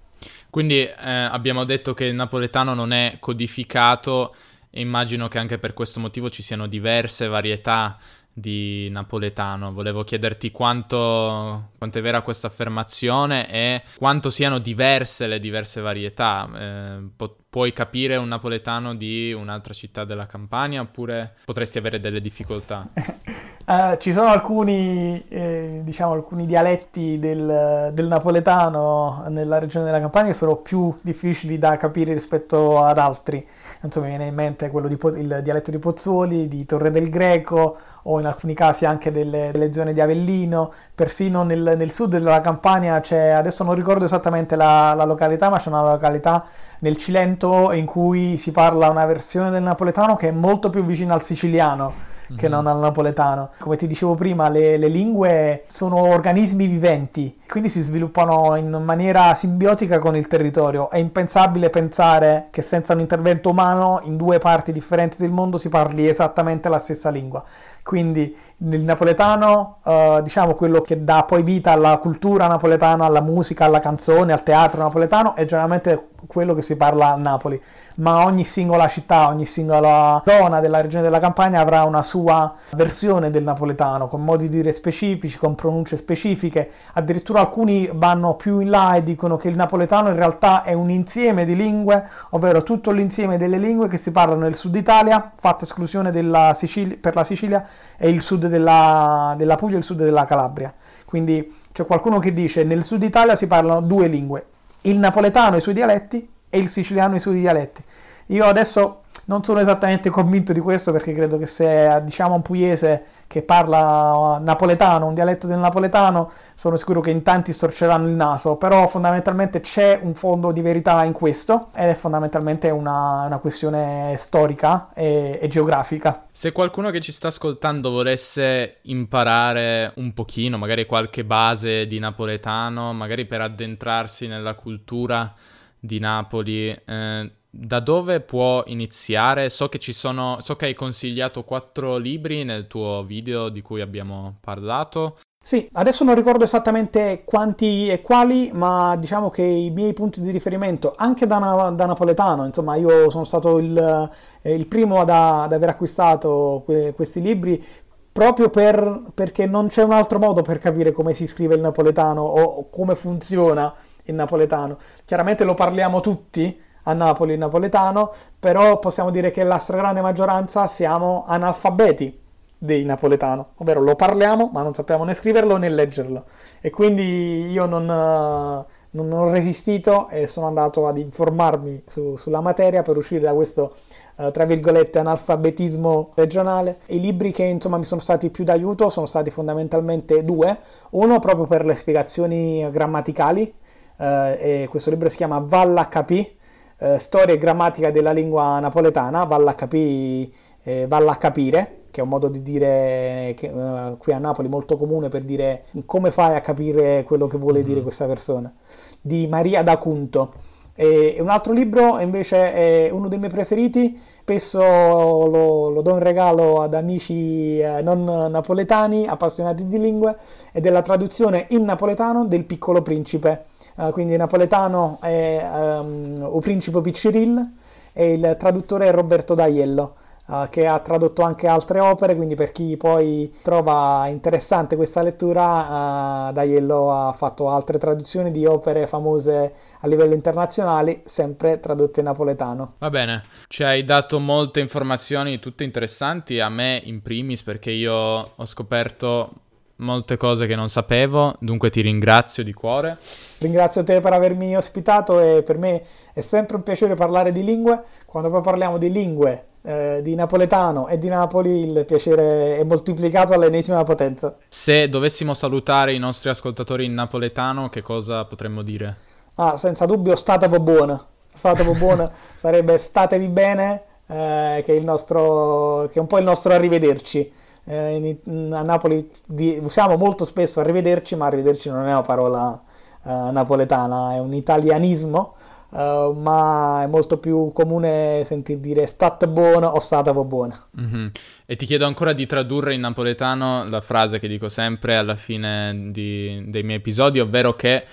Quindi 0.49 0.83
eh, 0.83 0.93
abbiamo 1.03 1.65
detto 1.65 1.93
che 1.93 2.05
il 2.05 2.15
napoletano 2.15 2.73
non 2.73 2.93
è 2.93 3.17
codificato 3.19 4.33
e 4.69 4.79
immagino 4.79 5.27
che 5.27 5.37
anche 5.37 5.57
per 5.57 5.73
questo 5.73 5.99
motivo 5.99 6.29
ci 6.29 6.41
siano 6.41 6.67
diverse 6.67 7.27
varietà 7.27 7.97
di 8.31 8.89
napoletano. 8.89 9.71
Volevo 9.71 10.03
chiederti 10.03 10.51
quanto, 10.51 11.71
quanto, 11.77 11.97
è 11.97 12.01
vera 12.01 12.21
questa 12.21 12.47
affermazione 12.47 13.49
e 13.49 13.83
quanto 13.97 14.29
siano 14.29 14.59
diverse 14.59 15.27
le 15.27 15.39
diverse 15.39 15.81
varietà. 15.81 16.49
Eh, 16.53 17.09
pu- 17.15 17.35
puoi 17.55 17.71
capire 17.71 18.17
un 18.17 18.27
napoletano 18.27 18.95
di 18.95 19.31
un'altra 19.31 19.73
città 19.73 20.03
della 20.03 20.25
Campania 20.25 20.81
oppure 20.81 21.35
potresti 21.45 21.77
avere 21.77 22.01
delle 22.01 22.19
difficoltà? 22.19 22.85
uh, 23.65 23.97
ci 23.97 24.13
sono 24.13 24.29
alcuni, 24.29 25.23
eh, 25.27 25.81
diciamo, 25.83 26.13
alcuni 26.13 26.45
dialetti 26.45 27.19
del, 27.19 27.91
del, 27.93 28.07
napoletano 28.07 29.25
nella 29.29 29.59
regione 29.59 29.85
della 29.85 29.99
Campania 29.99 30.31
che 30.31 30.37
sono 30.37 30.55
più 30.57 30.95
difficili 31.01 31.57
da 31.57 31.77
capire 31.77 32.13
rispetto 32.13 32.79
ad 32.81 32.97
altri. 32.97 33.45
Insomma, 33.81 34.05
mi 34.05 34.11
viene 34.11 34.29
in 34.29 34.35
mente 34.35 34.69
di, 34.69 34.97
il 35.19 35.39
dialetto 35.43 35.71
di 35.71 35.79
Pozzuoli, 35.79 36.47
di 36.47 36.65
Torre 36.65 36.91
del 36.91 37.09
Greco 37.09 37.77
o 38.03 38.19
in 38.19 38.25
alcuni 38.27 38.53
casi 38.53 38.85
anche 38.85 39.11
delle, 39.11 39.49
delle 39.51 39.73
zone 39.73 39.93
di 39.93 39.99
Avellino, 39.99 40.71
persino 40.93 41.43
nel, 41.43 41.73
nel, 41.75 41.91
sud 41.91 42.11
della 42.11 42.39
Campania 42.39 42.99
c'è, 42.99 43.29
adesso 43.29 43.63
non 43.63 43.73
ricordo 43.73 44.05
esattamente 44.05 44.55
la, 44.55 44.93
la 44.93 45.05
località, 45.05 45.49
ma 45.49 45.57
c'è 45.57 45.69
una 45.69 45.81
località 45.81 46.45
nel 46.79 46.97
Cilento 46.97 47.71
in 47.71 47.85
cui 47.85 48.37
si 48.37 48.51
parla 48.51 48.89
una 48.89 49.05
versione 49.05 49.49
del 49.49 49.63
napoletano 49.63 50.15
che 50.15 50.29
è 50.29 50.31
molto 50.31 50.69
più 50.69 50.85
vicina 50.85 51.15
al 51.15 51.23
siciliano 51.23 52.13
che 52.35 52.47
non 52.47 52.67
al 52.67 52.79
napoletano. 52.79 53.51
Come 53.59 53.75
ti 53.75 53.87
dicevo 53.87 54.15
prima, 54.15 54.49
le, 54.49 54.77
le, 54.77 54.87
lingue 54.87 55.65
sono 55.67 55.97
organismi 55.97 56.67
viventi, 56.67 57.39
quindi 57.47 57.69
si 57.69 57.81
sviluppano 57.81 58.55
in 58.55 58.69
maniera 58.83 59.35
simbiotica 59.35 59.99
con 59.99 60.15
il 60.15 60.27
territorio. 60.27 60.89
È 60.89 60.97
impensabile 60.97 61.69
pensare 61.69 62.47
che 62.51 62.61
senza 62.61 62.93
un 62.93 63.01
intervento 63.01 63.49
umano 63.49 63.99
in 64.03 64.17
due 64.17 64.39
parti 64.39 64.71
differenti 64.71 65.17
del 65.19 65.31
mondo 65.31 65.57
si 65.57 65.69
parli 65.69 66.07
esattamente 66.07 66.69
la 66.69 66.79
stessa 66.79 67.09
lingua 67.09 67.43
Quindi 67.83 68.35
il 68.57 68.81
napoletano, 68.81 69.77
eh, 69.83 70.21
diciamo 70.23 70.53
quello 70.53 70.81
che 70.81 71.03
dà 71.03 71.23
poi 71.23 71.43
vita 71.43 71.71
alla 71.71 71.97
cultura 71.97 72.47
napoletana, 72.47 73.05
alla 73.05 73.21
musica, 73.21 73.65
alla 73.65 73.79
canzone, 73.79 74.31
al 74.31 74.43
teatro 74.43 74.81
napoletano, 74.81 75.35
è 75.35 75.43
generalmente 75.45 76.07
quello 76.27 76.53
che 76.53 76.61
si 76.61 76.75
parla 76.75 77.13
a 77.13 77.15
Napoli, 77.15 77.61
ma 77.95 78.25
ogni 78.25 78.43
singola 78.43 78.87
città, 78.87 79.27
ogni 79.27 79.45
singola 79.45 80.21
zona 80.25 80.59
della 80.59 80.81
regione 80.81 81.03
della 81.03 81.19
Campania 81.19 81.59
avrà 81.59 81.83
una 81.83 82.01
sua 82.01 82.55
versione 82.71 83.29
del 83.29 83.43
napoletano, 83.43 84.07
con 84.07 84.23
modi 84.23 84.49
di 84.49 84.57
dire 84.57 84.71
specifici, 84.71 85.37
con 85.37 85.55
pronunce 85.55 85.97
specifiche, 85.97 86.71
addirittura 86.93 87.41
alcuni 87.41 87.89
vanno 87.93 88.35
più 88.35 88.59
in 88.59 88.69
là 88.69 88.95
e 88.95 89.03
dicono 89.03 89.37
che 89.37 89.49
il 89.49 89.55
napoletano 89.55 90.09
in 90.09 90.15
realtà 90.15 90.63
è 90.63 90.73
un 90.73 90.89
insieme 90.89 91.45
di 91.45 91.55
lingue, 91.55 92.03
ovvero 92.31 92.63
tutto 92.63 92.91
l'insieme 92.91 93.37
delle 93.37 93.57
lingue 93.57 93.87
che 93.87 93.97
si 93.97 94.11
parlano 94.11 94.41
nel 94.41 94.55
sud 94.55 94.75
Italia, 94.75 95.31
fatta 95.35 95.63
esclusione 95.63 96.11
Sicilia, 96.55 96.97
per 96.99 97.15
la 97.15 97.23
Sicilia 97.23 97.67
e 97.97 98.09
il 98.09 98.21
sud 98.21 98.44
della, 98.47 99.35
della 99.37 99.55
Puglia 99.55 99.75
e 99.75 99.79
il 99.79 99.83
sud 99.83 100.03
della 100.03 100.25
Calabria. 100.25 100.73
Quindi 101.05 101.53
c'è 101.71 101.85
qualcuno 101.85 102.19
che 102.19 102.33
dice 102.33 102.63
nel 102.63 102.83
sud 102.83 103.03
Italia 103.03 103.35
si 103.35 103.47
parlano 103.47 103.81
due 103.81 104.07
lingue, 104.07 104.45
il 104.81 104.97
napoletano 104.97 105.55
e 105.55 105.57
i 105.59 105.61
suoi 105.61 105.73
dialetti 105.73 106.29
e 106.49 106.57
il 106.57 106.69
siciliano 106.69 107.13
e 107.13 107.17
i 107.17 107.19
suoi 107.19 107.39
dialetti. 107.39 107.83
Io 108.27 108.45
adesso 108.45 109.01
non 109.25 109.43
sono 109.43 109.59
esattamente 109.59 110.09
convinto 110.09 110.53
di 110.53 110.59
questo 110.59 110.91
perché 110.91 111.13
credo 111.13 111.37
che 111.37 111.47
se 111.47 112.01
diciamo 112.03 112.35
un 112.35 112.41
pugliese 112.41 113.05
che 113.27 113.41
parla 113.41 114.39
napoletano, 114.39 115.07
un 115.07 115.13
dialetto 115.15 115.47
del 115.47 115.57
napoletano, 115.57 116.31
sono 116.53 116.77
sicuro 116.77 117.01
che 117.01 117.09
in 117.09 117.23
tanti 117.23 117.53
storceranno 117.53 118.07
il 118.07 118.13
naso, 118.13 118.55
però 118.55 118.87
fondamentalmente 118.87 119.61
c'è 119.61 119.99
un 120.01 120.13
fondo 120.13 120.51
di 120.51 120.61
verità 120.61 121.03
in 121.03 121.11
questo 121.11 121.69
ed 121.73 121.89
è 121.89 121.95
fondamentalmente 121.95 122.69
una, 122.69 123.25
una 123.25 123.39
questione 123.39 124.15
storica 124.19 124.89
e, 124.93 125.39
e, 125.41 125.47
geografica. 125.47 126.27
Se 126.31 126.51
qualcuno 126.51 126.91
che 126.91 127.01
ci 127.01 127.11
sta 127.11 127.29
ascoltando 127.29 127.89
volesse 127.89 128.77
imparare 128.83 129.91
un 129.95 130.13
pochino, 130.13 130.57
magari 130.57 130.85
qualche 130.85 131.25
base 131.25 131.87
di 131.87 131.97
napoletano, 131.97 132.93
magari 132.93 133.25
per 133.25 133.41
addentrarsi 133.41 134.27
nella 134.27 134.53
cultura 134.53 135.33
di 135.79 135.99
Napoli, 135.99 136.69
eh, 136.69 137.31
da 137.57 137.79
dove 137.79 138.19
può 138.19 138.63
iniziare? 138.67 139.49
So 139.49 139.69
che 139.69 139.79
ci 139.79 139.93
sono, 139.93 140.37
so 140.41 140.55
che 140.55 140.65
hai 140.65 140.73
consigliato 140.73 141.43
quattro 141.43 141.95
libri 141.97 142.43
nel 142.43 142.67
tuo 142.67 143.03
video 143.03 143.49
di 143.49 143.61
cui 143.61 143.79
abbiamo 143.79 144.37
parlato. 144.41 145.17
Sì, 145.41 145.67
adesso 145.73 146.03
non 146.03 146.15
ricordo 146.15 146.43
esattamente 146.43 147.21
quanti 147.23 147.87
e 147.87 148.01
quali, 148.01 148.49
ma 148.51 148.95
diciamo 148.97 149.29
che 149.29 149.43
i 149.43 149.69
miei 149.69 149.93
punti 149.93 150.19
di 150.19 150.31
riferimento, 150.31 150.95
anche 150.97 151.27
da, 151.27 151.37
na- 151.37 151.69
da 151.69 151.85
napoletano, 151.85 152.45
insomma, 152.45 152.75
io 152.75 153.09
sono 153.11 153.23
stato 153.23 153.59
il, 153.59 154.09
eh, 154.41 154.53
il 154.55 154.65
primo 154.65 154.99
ad, 154.99 155.09
ad, 155.09 155.53
aver 155.53 155.69
acquistato 155.69 156.63
que- 156.65 156.93
questi 156.95 157.21
libri 157.21 157.63
proprio 158.11 158.49
per, 158.49 159.03
perché 159.13 159.45
non 159.45 159.67
c'è 159.67 159.83
un 159.83 159.91
altro 159.91 160.17
modo 160.17 160.41
per 160.41 160.57
capire 160.57 160.91
come 160.91 161.13
si 161.13 161.27
scrive 161.27 161.53
il 161.53 161.61
napoletano 161.61 162.21
o 162.21 162.69
come 162.69 162.95
funziona 162.95 163.71
il 164.05 164.15
napoletano. 164.15 164.79
Chiaramente 165.05 165.43
lo 165.43 165.53
parliamo 165.53 166.01
tutti, 166.01 166.59
a 166.87 166.93
Napoli 166.93 167.33
il 167.33 167.39
napoletano, 167.39 168.11
però 168.39 168.79
possiamo 168.79 169.09
dire 169.11 169.31
che 169.31 169.43
la 169.43 169.57
stragrande 169.57 170.01
maggioranza 170.01 170.67
siamo 170.67 171.23
analfabeti 171.27 172.21
del 172.57 172.85
napoletano, 172.85 173.49
ovvero 173.57 173.81
lo 173.81 173.95
parliamo 173.95 174.49
ma 174.51 174.63
non 174.63 174.73
sappiamo 174.73 175.03
né 175.03 175.13
scriverlo 175.13 175.57
né 175.57 175.69
leggerlo 175.69 176.25
e 176.61 176.69
quindi 176.69 177.51
io 177.51 177.65
non, 177.65 177.85
non 177.85 179.11
ho 179.11 179.29
resistito 179.29 180.07
e 180.09 180.27
sono 180.27 180.47
andato 180.47 180.87
ad 180.87 180.97
informarmi 180.97 181.83
su, 181.87 182.15
sulla 182.17 182.41
materia 182.41 182.81
per 182.81 182.97
uscire 182.97 183.21
da 183.21 183.33
questo 183.33 183.75
Uh, 184.17 184.31
tra 184.31 184.45
virgolette 184.45 184.97
analfabetismo 184.97 186.11
regionale. 186.15 186.77
I 186.85 187.01
libri 187.01 187.33
che 187.33 187.43
insomma 187.43 187.75
mi 187.75 187.83
sono 187.83 187.99
stati 187.99 188.29
più 188.29 188.45
d'aiuto 188.45 188.87
sono 188.87 189.05
stati 189.05 189.29
fondamentalmente 189.29 190.23
due, 190.23 190.57
uno 190.91 191.19
proprio 191.19 191.47
per 191.47 191.65
le 191.65 191.75
spiegazioni 191.75 192.65
grammaticali, 192.71 193.53
uh, 193.97 194.69
questo 194.69 194.89
libro 194.89 195.09
si 195.09 195.17
chiama 195.17 195.39
Valla 195.39 195.89
Capì, 195.89 196.33
eh, 196.77 196.99
storia 196.99 197.33
e 197.33 197.37
grammatica 197.37 197.91
della 197.91 198.11
lingua 198.11 198.59
napoletana, 198.59 199.23
valla 199.23 199.51
a, 199.51 199.53
capi, 199.55 200.31
eh, 200.63 200.85
valla 200.87 201.13
a 201.13 201.17
capire, 201.17 201.83
che 201.91 202.01
è 202.01 202.03
un 202.03 202.09
modo 202.09 202.27
di 202.27 202.41
dire 202.41 203.33
che, 203.37 203.47
uh, 203.47 203.97
qui 203.97 204.11
a 204.11 204.17
Napoli 204.17 204.49
molto 204.49 204.75
comune 204.75 205.07
per 205.07 205.23
dire 205.23 205.65
come 205.85 206.11
fai 206.11 206.35
a 206.35 206.41
capire 206.41 207.03
quello 207.03 207.27
che 207.27 207.37
vuole 207.37 207.59
mm-hmm. 207.59 207.67
dire 207.67 207.81
questa 207.81 208.05
persona, 208.05 208.53
di 208.99 209.27
Maria 209.27 209.63
da 209.63 209.77
Cunto. 209.77 210.33
E 210.77 211.15
un 211.21 211.29
altro 211.29 211.53
libro 211.53 211.99
invece 212.01 212.53
è 212.53 212.89
uno 212.91 213.07
dei 213.07 213.17
miei 213.17 213.31
preferiti, 213.31 213.97
spesso 214.19 214.59
lo, 214.59 215.69
lo 215.69 215.81
do 215.81 215.91
in 215.91 215.99
regalo 215.99 216.59
ad 216.59 216.73
amici 216.73 217.59
eh, 217.59 217.81
non 217.81 218.03
napoletani, 218.03 219.07
appassionati 219.07 219.65
di 219.65 219.79
lingue, 219.79 220.17
ed 220.51 220.65
è 220.65 220.69
la 220.69 220.81
traduzione 220.81 221.45
in 221.51 221.63
napoletano 221.63 222.25
del 222.25 222.43
Piccolo 222.43 222.81
Principe 222.81 223.45
uh, 223.75 223.91
quindi 223.91 224.15
napoletano 224.17 224.97
è 225.01 225.41
um, 225.43 226.15
O 226.19 226.39
Principe 226.39 226.81
Picciril 226.81 227.51
e 227.93 228.13
il 228.13 228.35
traduttore 228.37 228.87
è 228.87 228.91
Roberto 228.91 229.33
D'Aiello. 229.33 229.95
Uh, 230.27 230.47
che 230.49 230.65
ha 230.65 230.79
tradotto 230.79 231.21
anche 231.21 231.45
altre 231.45 231.79
opere, 231.79 232.15
quindi 232.15 232.33
per 232.33 232.51
chi 232.51 232.75
poi 232.77 233.31
trova 233.43 234.07
interessante 234.07 234.75
questa 234.75 235.03
lettura, 235.03 236.29
uh, 236.29 236.33
D'Aiello 236.33 236.91
ha 236.91 237.13
fatto 237.13 237.47
altre 237.51 237.77
traduzioni 237.77 238.31
di 238.31 238.43
opere 238.43 238.87
famose 238.87 239.53
a 239.81 239.87
livello 239.87 240.15
internazionale, 240.15 241.03
sempre 241.05 241.59
tradotte 241.59 241.99
in 241.99 242.07
napoletano. 242.07 242.73
Va 242.79 242.89
bene, 242.89 243.23
ci 243.47 243.63
hai 243.63 243.83
dato 243.83 244.19
molte 244.19 244.61
informazioni, 244.61 245.37
tutte 245.37 245.63
interessanti, 245.63 246.39
a 246.39 246.49
me 246.49 246.81
in 246.83 247.03
primis 247.03 247.43
perché 247.43 247.69
io 247.69 247.93
ho 247.93 248.45
scoperto 248.45 249.29
molte 249.77 250.15
cose 250.17 250.47
che 250.47 250.55
non 250.55 250.69
sapevo, 250.69 251.35
dunque 251.39 251.69
ti 251.69 251.81
ringrazio 251.81 252.43
di 252.43 252.53
cuore. 252.53 252.97
Ringrazio 253.39 253.83
te 253.83 253.99
per 253.99 254.13
avermi 254.13 254.55
ospitato 254.55 255.19
e 255.19 255.43
per 255.43 255.57
me 255.57 255.83
è 256.13 256.21
sempre 256.21 256.55
un 256.55 256.63
piacere 256.63 256.95
parlare 256.95 257.31
di 257.31 257.43
lingue. 257.43 257.83
Quando 258.05 258.29
poi 258.29 258.41
parliamo 258.41 258.77
di 258.77 258.89
lingue, 258.89 259.45
eh, 259.63 259.99
di 260.01 260.15
napoletano 260.15 260.87
e 260.87 260.97
di 260.97 261.09
Napoli, 261.09 261.69
il 261.69 261.85
piacere 261.85 262.57
è 262.57 262.63
moltiplicato 262.63 263.33
all'ennesima 263.33 263.83
potenza. 263.83 264.37
Se 264.47 264.87
dovessimo 264.87 265.33
salutare 265.33 265.93
i 265.93 265.99
nostri 265.99 266.29
ascoltatori 266.29 266.85
in 266.85 266.93
napoletano, 266.93 267.67
che 267.69 267.81
cosa 267.81 268.23
potremmo 268.25 268.61
dire? 268.61 268.95
Ah, 269.35 269.57
senza 269.57 269.85
dubbio, 269.85 270.15
state 270.15 270.47
buona. 270.47 271.03
State 271.33 271.65
buona 271.73 272.09
sarebbe 272.39 272.77
statevi 272.77 273.27
bene, 273.27 273.81
eh, 274.07 274.63
che, 274.65 274.73
è 274.73 274.75
il 274.77 274.85
nostro, 274.85 275.89
che 275.91 275.97
è 275.97 276.01
un 276.01 276.07
po' 276.07 276.19
il 276.19 276.23
nostro 276.23 276.53
arrivederci 276.53 277.43
eh, 277.65 278.17
in, 278.25 278.53
a 278.53 278.61
Napoli 278.61 279.09
di, 279.25 279.59
usiamo 279.61 279.97
molto 279.97 280.25
spesso 280.25 280.59
arrivederci, 280.59 281.15
ma 281.15 281.25
arrivederci 281.25 281.69
non 281.69 281.83
è 281.83 281.91
una 281.91 282.01
parola 282.01 282.61
eh, 283.03 283.09
napoletana, 283.09 284.13
è 284.13 284.19
un 284.19 284.33
italianismo, 284.33 285.35
eh, 285.71 286.13
ma 286.15 286.83
è 286.83 286.87
molto 286.87 287.17
più 287.17 287.51
comune 287.53 288.23
sentir 288.25 288.59
dire 288.59 288.87
state 288.87 289.27
buono 289.27 289.67
o 289.67 289.79
stata 289.79 290.13
buona. 290.13 290.67
Mm-hmm. 290.79 291.07
E 291.45 291.55
ti 291.55 291.65
chiedo 291.65 291.85
ancora 291.85 292.13
di 292.13 292.25
tradurre 292.25 292.73
in 292.73 292.81
napoletano 292.81 293.67
la 293.67 293.81
frase 293.81 294.19
che 294.19 294.27
dico 294.27 294.47
sempre 294.49 294.95
alla 294.95 295.15
fine 295.15 295.89
di, 295.91 296.43
dei 296.47 296.63
miei 296.63 296.77
episodi, 296.77 297.19
ovvero 297.19 297.55
che 297.55 297.83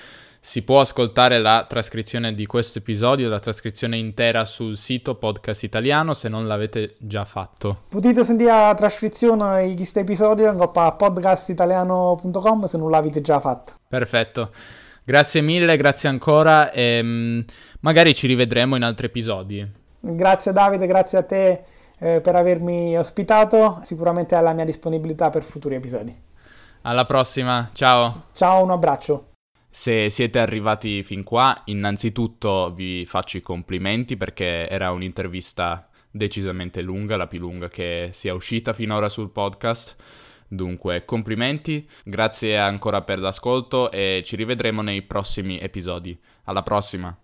si 0.44 0.62
può 0.62 0.81
ascoltare 0.81 1.38
la 1.38 1.66
trascrizione 1.68 2.35
di 2.35 2.46
questo 2.46 2.78
episodio, 2.78 3.28
la 3.28 3.38
trascrizione 3.38 3.96
intera 3.96 4.44
sul 4.44 4.76
sito 4.76 5.14
Podcast 5.14 5.62
Italiano 5.62 6.14
se 6.14 6.28
non 6.28 6.48
l'avete 6.48 6.96
già 6.98 7.24
fatto. 7.24 7.83
Potete 7.88 8.24
sentire 8.24 8.50
la 8.50 8.74
trascrizione 8.76 9.68
di 9.68 9.76
questo 9.76 10.00
episodio 10.00 10.50
a 10.50 10.92
podcastitaliano.com 10.92 12.64
se 12.64 12.76
non 12.76 12.90
l'avete 12.90 13.20
già 13.20 13.38
fatto. 13.38 13.74
Perfetto. 13.87 14.50
Grazie 15.05 15.42
mille, 15.42 15.76
grazie 15.76 16.09
ancora 16.09 16.72
e 16.72 16.98
um, 16.98 17.44
magari 17.81 18.12
ci 18.12 18.26
rivedremo 18.26 18.74
in 18.74 18.83
altri 18.83 19.07
episodi. 19.07 19.64
Grazie 20.00 20.52
Davide, 20.52 20.88
grazie 20.88 21.18
a 21.18 21.22
te 21.22 21.62
eh, 22.00 22.20
per 22.20 22.35
avermi 22.35 22.98
ospitato, 22.98 23.78
sicuramente 23.85 24.35
alla 24.35 24.52
mia 24.55 24.64
disponibilità 24.64 25.31
per 25.31 25.44
futuri 25.44 25.76
episodi. 25.76 26.12
Alla 26.83 27.05
prossima, 27.05 27.70
ciao. 27.72 28.24
Ciao, 28.33 28.64
un 28.64 28.72
abbraccio. 28.72 29.26
Se 29.75 30.11
siete 30.11 30.39
arrivati 30.39 31.03
fin 31.03 31.23
qua, 31.23 31.63
innanzitutto 31.65 32.75
vi 32.75 33.07
faccio 33.07 33.39
i 33.39 33.41
complimenti 33.41 34.19
perché 34.19 34.69
era 34.69 34.91
un'intervista 34.91 35.89
decisamente 36.11 36.83
lunga, 36.83 37.17
la 37.17 37.27
più 37.27 37.39
lunga 37.39 37.71
che 37.71 38.11
sia 38.13 38.35
uscita 38.35 38.75
finora 38.75 39.09
sul 39.09 39.31
podcast. 39.31 39.97
Dunque, 40.47 41.07
complimenti, 41.07 41.89
grazie 42.05 42.59
ancora 42.59 43.01
per 43.01 43.19
l'ascolto 43.19 43.91
e 43.91 44.21
ci 44.23 44.37
rivedremo 44.37 44.83
nei 44.83 45.01
prossimi 45.01 45.59
episodi. 45.59 46.21
Alla 46.45 46.63
prossima! 46.63 47.19